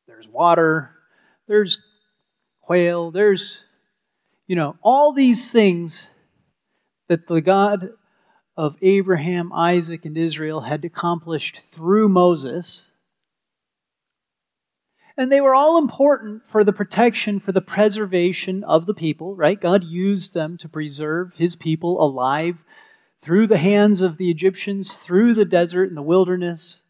there's 0.07 0.29
water, 0.29 0.93
there's 1.49 1.81
quail, 2.61 3.11
there's, 3.11 3.65
you 4.47 4.55
know, 4.55 4.77
all 4.81 5.13
these 5.13 5.51
things 5.51 6.07
that 7.09 7.27
the 7.27 7.41
God 7.41 7.91
of 8.61 8.77
Abraham, 8.83 9.51
Isaac, 9.55 10.05
and 10.05 10.19
Israel 10.19 10.61
had 10.61 10.85
accomplished 10.85 11.61
through 11.61 12.11
Moses. 12.11 12.91
And 15.17 15.33
they 15.33 15.41
were 15.41 15.55
all 15.55 15.79
important 15.79 16.45
for 16.45 16.63
the 16.63 16.73
protection, 16.75 17.41
for 17.41 17.53
the 17.53 17.63
preservation 17.63 18.63
of 18.65 18.85
the 18.85 18.93
people, 18.93 19.35
right? 19.35 19.59
God 19.59 19.83
used 19.85 20.35
them 20.35 20.59
to 20.59 20.69
preserve 20.69 21.37
his 21.37 21.57
people 21.57 22.05
alive 22.05 22.63
through 23.19 23.47
the 23.47 23.57
hands 23.57 24.03
of 24.03 24.19
the 24.19 24.31
Egyptians, 24.31 24.93
through 24.93 25.33
the 25.33 25.47
desert 25.47 25.89
and 25.89 25.97
the 25.97 26.03
wilderness, 26.03 26.83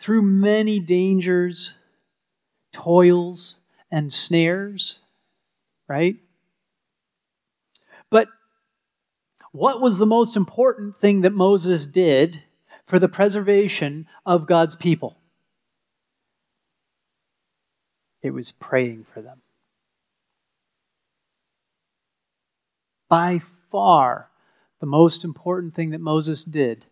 through 0.00 0.22
many 0.22 0.80
dangers, 0.80 1.74
toils, 2.72 3.60
and 3.88 4.12
snares, 4.12 4.98
right? 5.86 6.16
But 8.10 8.26
what 9.52 9.80
was 9.80 9.98
the 9.98 10.06
most 10.06 10.36
important 10.36 10.98
thing 10.98 11.22
that 11.22 11.32
Moses 11.32 11.86
did 11.86 12.42
for 12.84 12.98
the 12.98 13.08
preservation 13.08 14.06
of 14.26 14.46
God's 14.46 14.76
people? 14.76 15.16
It 18.22 18.30
was 18.30 18.52
praying 18.52 19.04
for 19.04 19.22
them. 19.22 19.42
By 23.08 23.38
far, 23.38 24.28
the 24.80 24.86
most 24.86 25.24
important 25.24 25.74
thing 25.74 25.90
that 25.90 26.00
Moses 26.00 26.44
did 26.44 26.84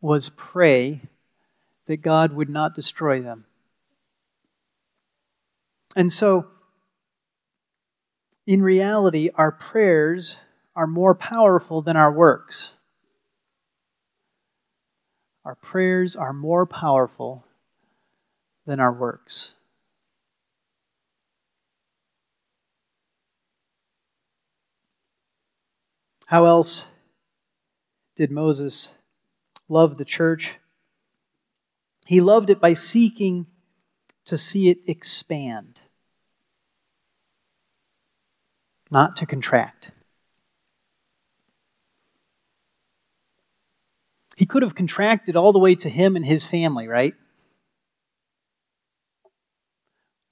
was 0.00 0.28
pray 0.28 1.00
that 1.86 1.98
God 1.98 2.32
would 2.32 2.50
not 2.50 2.74
destroy 2.74 3.20
them. 3.20 3.46
And 5.96 6.12
so, 6.12 6.46
in 8.46 8.60
reality, 8.60 9.30
our 9.36 9.52
prayers 9.52 10.36
are 10.76 10.86
more 10.86 11.14
powerful 11.14 11.82
than 11.82 11.96
our 11.96 12.12
works. 12.12 12.74
Our 15.44 15.54
prayers 15.54 16.16
are 16.16 16.32
more 16.32 16.66
powerful 16.66 17.44
than 18.66 18.80
our 18.80 18.92
works. 18.92 19.54
How 26.26 26.46
else 26.46 26.86
did 28.16 28.30
Moses 28.30 28.94
love 29.68 29.98
the 29.98 30.04
church? 30.04 30.58
He 32.06 32.20
loved 32.20 32.50
it 32.50 32.60
by 32.60 32.74
seeking 32.74 33.46
to 34.24 34.38
see 34.38 34.70
it 34.70 34.78
expand, 34.86 35.80
not 38.90 39.16
to 39.18 39.26
contract. 39.26 39.90
He 44.36 44.46
could 44.46 44.62
have 44.62 44.74
contracted 44.74 45.36
all 45.36 45.52
the 45.52 45.58
way 45.58 45.74
to 45.76 45.88
him 45.88 46.16
and 46.16 46.26
his 46.26 46.46
family, 46.46 46.88
right? 46.88 47.14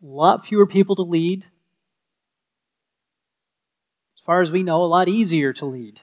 A 0.03 0.07
lot 0.07 0.45
fewer 0.45 0.67
people 0.67 0.97
to 0.97 1.03
lead. 1.03 1.47
As 4.17 4.25
far 4.25 4.41
as 4.41 4.51
we 4.51 4.63
know, 4.63 4.83
a 4.83 4.87
lot 4.87 5.09
easier 5.09 5.53
to 5.55 5.67
lead. 5.67 6.01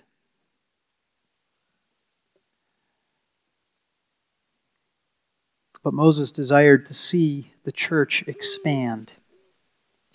But 5.84 5.94
Moses 5.94 6.32
desired 6.32 6.86
to 6.88 6.94
see 6.94 7.54
the 7.64 7.72
church 7.72 8.24
expand. 8.28 9.14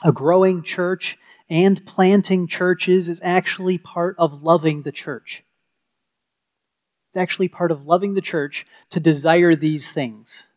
A 0.03 0.13
growing 0.13 0.63
church 0.63 1.19
and 1.49 1.85
planting 1.87 2.47
churches 2.47 3.09
is 3.09 3.21
actually 3.23 3.79
part 3.79 4.17
of 4.19 4.43
loving 4.43 4.83
the 4.83 4.93
church. 4.93 5.43
It's 7.15 7.21
actually 7.21 7.47
part 7.47 7.71
of 7.71 7.87
loving 7.87 8.15
the 8.15 8.21
church 8.21 8.67
to 8.91 8.99
desire 8.99 9.55
these 9.55 9.93
things. 9.93 10.49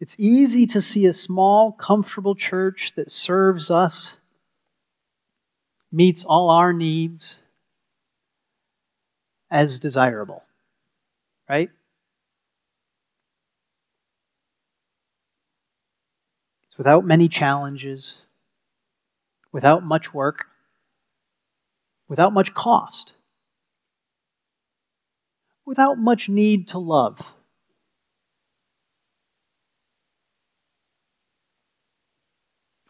It's 0.00 0.16
easy 0.18 0.66
to 0.66 0.82
see 0.82 1.06
a 1.06 1.14
small, 1.14 1.72
comfortable 1.72 2.34
church 2.34 2.92
that 2.96 3.10
serves 3.10 3.70
us, 3.70 4.18
meets 5.90 6.22
all 6.22 6.50
our 6.50 6.74
needs, 6.74 7.40
as 9.50 9.78
desirable. 9.78 10.42
Right? 11.48 11.70
It's 16.64 16.76
without 16.76 17.06
many 17.06 17.30
challenges, 17.30 18.26
without 19.52 19.82
much 19.82 20.12
work 20.12 20.49
without 22.10 22.32
much 22.32 22.52
cost, 22.52 23.12
without 25.64 25.96
much 25.96 26.28
need 26.28 26.66
to 26.66 26.76
love. 26.76 27.34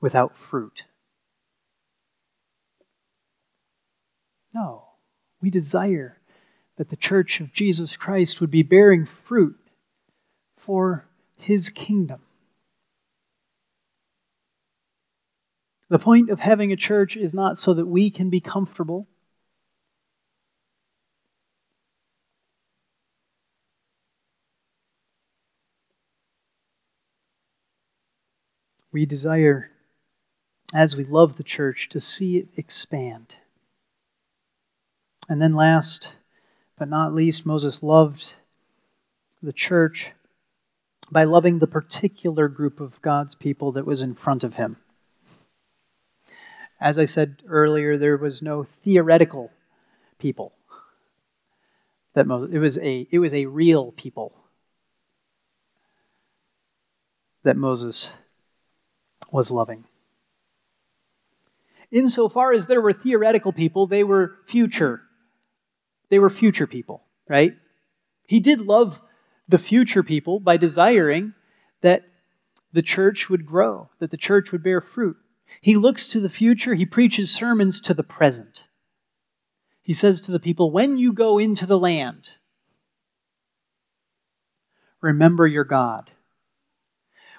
Without 0.00 0.34
fruit. 0.34 0.86
No, 4.54 4.84
we 5.42 5.50
desire 5.50 6.16
that 6.76 6.88
the 6.88 6.96
church 6.96 7.40
of 7.40 7.52
Jesus 7.52 7.98
Christ 7.98 8.40
would 8.40 8.50
be 8.50 8.62
bearing 8.62 9.04
fruit 9.04 9.58
for 10.56 11.04
his 11.36 11.68
kingdom. 11.68 12.22
The 15.90 15.98
point 15.98 16.30
of 16.30 16.38
having 16.38 16.70
a 16.70 16.76
church 16.76 17.16
is 17.16 17.34
not 17.34 17.58
so 17.58 17.74
that 17.74 17.86
we 17.86 18.10
can 18.10 18.30
be 18.30 18.38
comfortable. 18.38 19.08
We 28.92 29.04
desire, 29.04 29.70
as 30.72 30.96
we 30.96 31.02
love 31.02 31.36
the 31.36 31.42
church, 31.42 31.88
to 31.88 32.00
see 32.00 32.38
it 32.38 32.48
expand. 32.56 33.34
And 35.28 35.42
then, 35.42 35.54
last 35.54 36.14
but 36.78 36.88
not 36.88 37.12
least, 37.12 37.44
Moses 37.44 37.82
loved 37.82 38.34
the 39.42 39.52
church 39.52 40.12
by 41.10 41.24
loving 41.24 41.58
the 41.58 41.66
particular 41.66 42.46
group 42.46 42.78
of 42.78 43.02
God's 43.02 43.34
people 43.34 43.72
that 43.72 43.86
was 43.86 44.02
in 44.02 44.14
front 44.14 44.44
of 44.44 44.54
him. 44.54 44.76
As 46.80 46.98
I 46.98 47.04
said 47.04 47.42
earlier, 47.46 47.96
there 47.98 48.16
was 48.16 48.40
no 48.40 48.64
theoretical 48.64 49.50
people. 50.18 50.52
That 52.14 52.26
Moses, 52.26 52.54
it 52.54 52.58
was 52.58 52.78
a 52.78 53.06
it 53.10 53.18
was 53.18 53.34
a 53.34 53.46
real 53.46 53.92
people 53.92 54.34
that 57.42 57.56
Moses 57.56 58.12
was 59.30 59.50
loving. 59.50 59.84
Insofar 61.90 62.52
as 62.52 62.66
there 62.66 62.80
were 62.80 62.92
theoretical 62.92 63.52
people, 63.52 63.86
they 63.86 64.04
were 64.04 64.38
future. 64.44 65.02
They 66.08 66.18
were 66.18 66.30
future 66.30 66.66
people, 66.66 67.02
right? 67.28 67.56
He 68.26 68.40
did 68.40 68.60
love 68.60 69.00
the 69.48 69.58
future 69.58 70.02
people 70.02 70.40
by 70.40 70.56
desiring 70.56 71.34
that 71.80 72.04
the 72.72 72.82
church 72.82 73.28
would 73.28 73.44
grow, 73.44 73.90
that 73.98 74.10
the 74.10 74.16
church 74.16 74.52
would 74.52 74.62
bear 74.62 74.80
fruit. 74.80 75.16
He 75.60 75.76
looks 75.76 76.06
to 76.08 76.20
the 76.20 76.28
future, 76.28 76.74
he 76.74 76.86
preaches 76.86 77.30
sermons 77.30 77.80
to 77.82 77.94
the 77.94 78.02
present. 78.02 78.66
He 79.82 79.92
says 79.92 80.20
to 80.22 80.32
the 80.32 80.40
people, 80.40 80.70
When 80.70 80.98
you 80.98 81.12
go 81.12 81.38
into 81.38 81.66
the 81.66 81.78
land, 81.78 82.32
remember 85.00 85.46
your 85.46 85.64
God. 85.64 86.10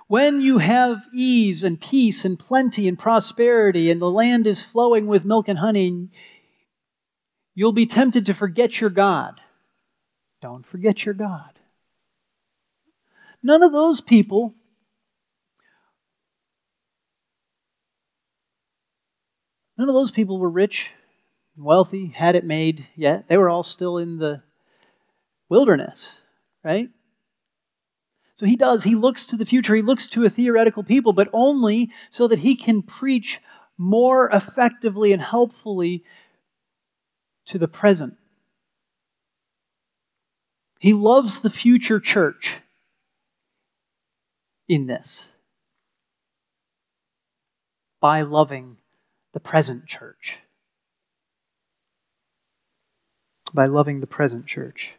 When 0.07 0.41
you 0.41 0.57
have 0.57 1.07
ease 1.13 1.63
and 1.63 1.79
peace 1.79 2.25
and 2.25 2.37
plenty 2.37 2.89
and 2.89 2.99
prosperity, 2.99 3.89
and 3.89 4.01
the 4.01 4.11
land 4.11 4.45
is 4.45 4.63
flowing 4.63 5.07
with 5.07 5.23
milk 5.23 5.47
and 5.47 5.59
honey, 5.59 6.09
you'll 7.55 7.71
be 7.71 7.85
tempted 7.85 8.25
to 8.25 8.33
forget 8.33 8.81
your 8.81 8.89
God. 8.89 9.39
Don't 10.41 10.65
forget 10.65 11.05
your 11.05 11.13
God. 11.13 11.59
None 13.41 13.63
of 13.63 13.71
those 13.71 14.01
people 14.01 14.55
None 19.81 19.89
of 19.89 19.95
those 19.95 20.11
people 20.11 20.37
were 20.37 20.47
rich, 20.47 20.91
wealthy, 21.57 22.13
had 22.15 22.35
it 22.35 22.45
made 22.45 22.85
yet. 22.95 23.27
They 23.27 23.35
were 23.35 23.49
all 23.49 23.63
still 23.63 23.97
in 23.97 24.19
the 24.19 24.43
wilderness, 25.49 26.21
right? 26.63 26.91
So 28.35 28.45
he 28.45 28.55
does, 28.55 28.83
he 28.83 28.93
looks 28.93 29.25
to 29.25 29.35
the 29.35 29.43
future, 29.43 29.73
he 29.73 29.81
looks 29.81 30.07
to 30.09 30.23
a 30.23 30.29
theoretical 30.29 30.83
people, 30.83 31.13
but 31.13 31.29
only 31.33 31.89
so 32.11 32.27
that 32.27 32.37
he 32.37 32.55
can 32.55 32.83
preach 32.83 33.41
more 33.75 34.29
effectively 34.29 35.13
and 35.13 35.21
helpfully 35.23 36.03
to 37.47 37.57
the 37.57 37.67
present. 37.67 38.17
He 40.79 40.93
loves 40.93 41.39
the 41.39 41.49
future 41.49 41.99
church 41.99 42.59
in 44.67 44.85
this 44.85 45.29
by 47.99 48.21
loving 48.21 48.77
the 49.33 49.39
present 49.39 49.85
church. 49.87 50.39
By 53.53 53.65
loving 53.65 53.99
the 53.99 54.07
present 54.07 54.45
church. 54.45 54.93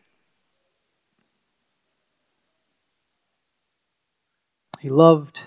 He 4.81 4.89
loved 4.89 5.43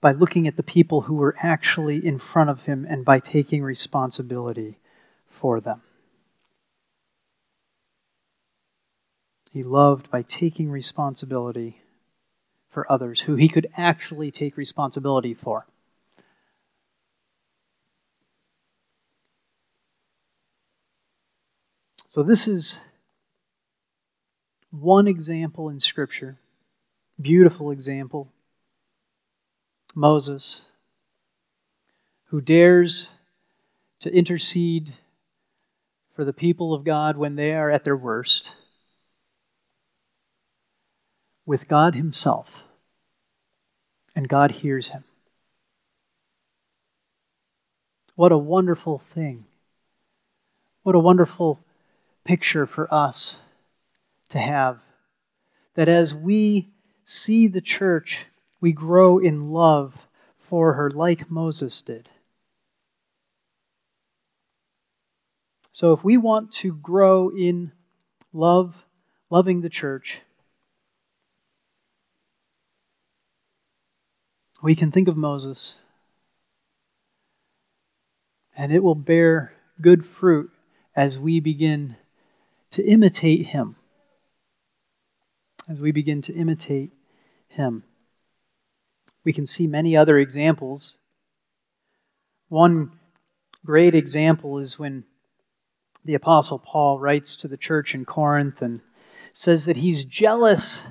by 0.00 0.12
looking 0.12 0.46
at 0.46 0.56
the 0.56 0.62
people 0.62 1.02
who 1.02 1.14
were 1.14 1.36
actually 1.42 2.04
in 2.04 2.18
front 2.18 2.48
of 2.48 2.64
him 2.64 2.86
and 2.88 3.04
by 3.04 3.18
taking 3.18 3.62
responsibility 3.62 4.78
for 5.28 5.60
them. 5.60 5.82
He 9.52 9.62
loved 9.62 10.10
by 10.10 10.22
taking 10.22 10.70
responsibility 10.70 11.82
for 12.70 12.90
others 12.90 13.22
who 13.22 13.34
he 13.34 13.48
could 13.48 13.66
actually 13.76 14.30
take 14.30 14.56
responsibility 14.56 15.34
for. 15.34 15.66
So, 22.10 22.24
this 22.24 22.48
is 22.48 22.80
one 24.72 25.06
example 25.06 25.68
in 25.68 25.78
Scripture, 25.78 26.38
beautiful 27.20 27.70
example. 27.70 28.32
Moses, 29.94 30.66
who 32.24 32.40
dares 32.40 33.10
to 34.00 34.12
intercede 34.12 34.94
for 36.12 36.24
the 36.24 36.32
people 36.32 36.74
of 36.74 36.82
God 36.82 37.16
when 37.16 37.36
they 37.36 37.52
are 37.52 37.70
at 37.70 37.84
their 37.84 37.96
worst 37.96 38.56
with 41.46 41.68
God 41.68 41.94
Himself, 41.94 42.64
and 44.16 44.28
God 44.28 44.50
hears 44.50 44.88
him. 44.88 45.04
What 48.16 48.32
a 48.32 48.36
wonderful 48.36 48.98
thing. 48.98 49.44
What 50.82 50.96
a 50.96 50.98
wonderful 50.98 51.60
picture 52.24 52.66
for 52.66 52.92
us 52.92 53.40
to 54.28 54.38
have. 54.38 54.82
That 55.74 55.88
as 55.88 56.14
we 56.14 56.70
see 57.04 57.46
the 57.46 57.60
church, 57.60 58.26
we 58.60 58.72
grow 58.72 59.18
in 59.18 59.50
love 59.50 60.06
for 60.36 60.74
her 60.74 60.90
like 60.90 61.30
Moses 61.30 61.80
did. 61.82 62.08
So 65.72 65.92
if 65.92 66.04
we 66.04 66.16
want 66.16 66.52
to 66.52 66.74
grow 66.74 67.30
in 67.30 67.72
love, 68.32 68.84
loving 69.30 69.60
the 69.60 69.68
church, 69.68 70.20
we 74.62 74.74
can 74.74 74.90
think 74.90 75.08
of 75.08 75.16
Moses 75.16 75.80
and 78.60 78.72
it 78.72 78.82
will 78.82 78.94
bear 78.94 79.54
good 79.80 80.04
fruit 80.04 80.50
as 80.94 81.18
we 81.18 81.40
begin 81.40 81.96
to 82.70 82.84
imitate 82.84 83.46
him. 83.46 83.76
As 85.68 85.80
we 85.80 85.92
begin 85.92 86.22
to 86.22 86.34
imitate 86.34 86.92
him. 87.48 87.84
We 89.24 89.32
can 89.32 89.46
see 89.46 89.66
many 89.66 89.96
other 89.96 90.18
examples. 90.18 90.98
One 92.48 92.92
great 93.64 93.94
example 93.94 94.58
is 94.58 94.78
when 94.78 95.04
the 96.04 96.14
Apostle 96.14 96.58
Paul 96.58 96.98
writes 96.98 97.36
to 97.36 97.48
the 97.48 97.56
church 97.56 97.94
in 97.94 98.04
Corinth 98.04 98.62
and 98.62 98.80
says 99.32 99.64
that 99.66 99.78
he's 99.78 100.04
jealous 100.04 100.82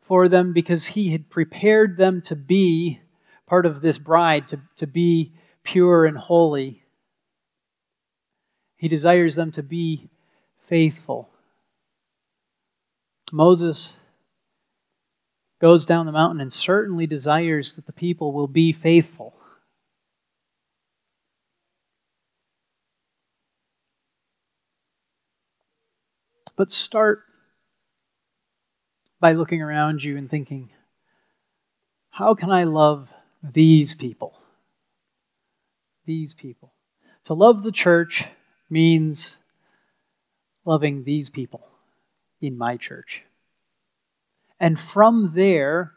for 0.00 0.28
them 0.28 0.52
because 0.52 0.88
he 0.88 1.10
had 1.10 1.28
prepared 1.28 1.96
them 1.96 2.22
to 2.22 2.34
be 2.34 3.00
part 3.46 3.66
of 3.66 3.80
this 3.80 3.98
bride, 3.98 4.48
to, 4.48 4.60
to 4.76 4.86
be 4.86 5.32
pure 5.62 6.06
and 6.06 6.16
holy. 6.16 6.82
He 8.76 8.88
desires 8.88 9.34
them 9.34 9.52
to 9.52 9.62
be 9.62 10.08
faithful. 10.66 11.28
Moses 13.32 13.96
goes 15.60 15.84
down 15.84 16.06
the 16.06 16.12
mountain 16.12 16.40
and 16.40 16.52
certainly 16.52 17.06
desires 17.06 17.76
that 17.76 17.86
the 17.86 17.92
people 17.92 18.32
will 18.32 18.46
be 18.46 18.72
faithful. 18.72 19.34
But 26.56 26.70
start 26.70 27.20
by 29.20 29.32
looking 29.32 29.60
around 29.60 30.02
you 30.02 30.16
and 30.16 30.30
thinking, 30.30 30.70
how 32.10 32.34
can 32.34 32.50
I 32.50 32.64
love 32.64 33.12
these 33.42 33.94
people? 33.94 34.36
these 36.06 36.32
people. 36.32 36.72
To 37.24 37.34
love 37.34 37.62
the 37.62 37.72
church 37.72 38.24
means 38.70 39.36
loving 40.66 41.04
these 41.04 41.30
people 41.30 41.66
in 42.40 42.58
my 42.58 42.76
church. 42.76 43.22
And 44.60 44.78
from 44.78 45.32
there, 45.34 45.92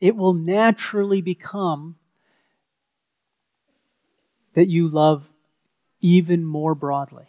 it 0.00 0.14
will 0.14 0.34
naturally 0.34 1.20
become 1.20 1.96
that 4.54 4.68
you 4.68 4.88
love 4.88 5.30
even 6.00 6.44
more 6.44 6.74
broadly. 6.74 7.26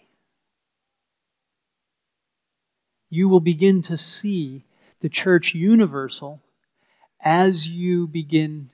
You 3.09 3.27
will 3.27 3.39
begin 3.39 3.81
to 3.83 3.97
see 3.97 4.65
the 4.99 5.09
church 5.09 5.55
universal 5.55 6.41
as 7.21 7.67
you 7.67 8.07
begin 8.07 8.69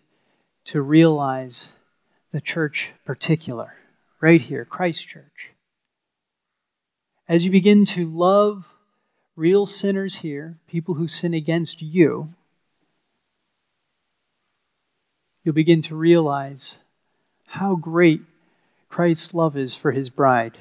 to 0.65 0.81
realize 0.81 1.71
the 2.31 2.41
church 2.41 2.91
particular, 3.05 3.75
right 4.19 4.41
here, 4.41 4.65
Christ 4.65 5.07
Church. 5.07 5.54
As 7.27 7.43
you 7.43 7.49
begin 7.49 7.85
to 7.85 8.05
love 8.05 8.75
real 9.35 9.65
sinners 9.65 10.17
here, 10.17 10.57
people 10.67 10.93
who 10.93 11.07
sin 11.07 11.33
against 11.33 11.81
you, 11.81 12.29
you'll 15.43 15.55
begin 15.55 15.81
to 15.83 15.95
realize 15.95 16.77
how 17.47 17.75
great 17.75 18.21
Christ's 18.89 19.33
love 19.33 19.57
is 19.57 19.75
for 19.75 19.91
his 19.91 20.11
bride. 20.11 20.57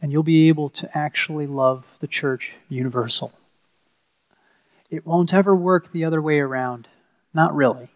And 0.00 0.12
you'll 0.12 0.22
be 0.22 0.48
able 0.48 0.70
to 0.70 0.96
actually 0.96 1.46
love 1.46 1.98
the 2.00 2.06
church 2.06 2.54
universal. 2.70 3.32
It 4.90 5.06
won't 5.06 5.34
ever 5.34 5.54
work 5.54 5.92
the 5.92 6.04
other 6.04 6.22
way 6.22 6.38
around. 6.38 6.88
Not 7.34 7.54
really. 7.54 7.84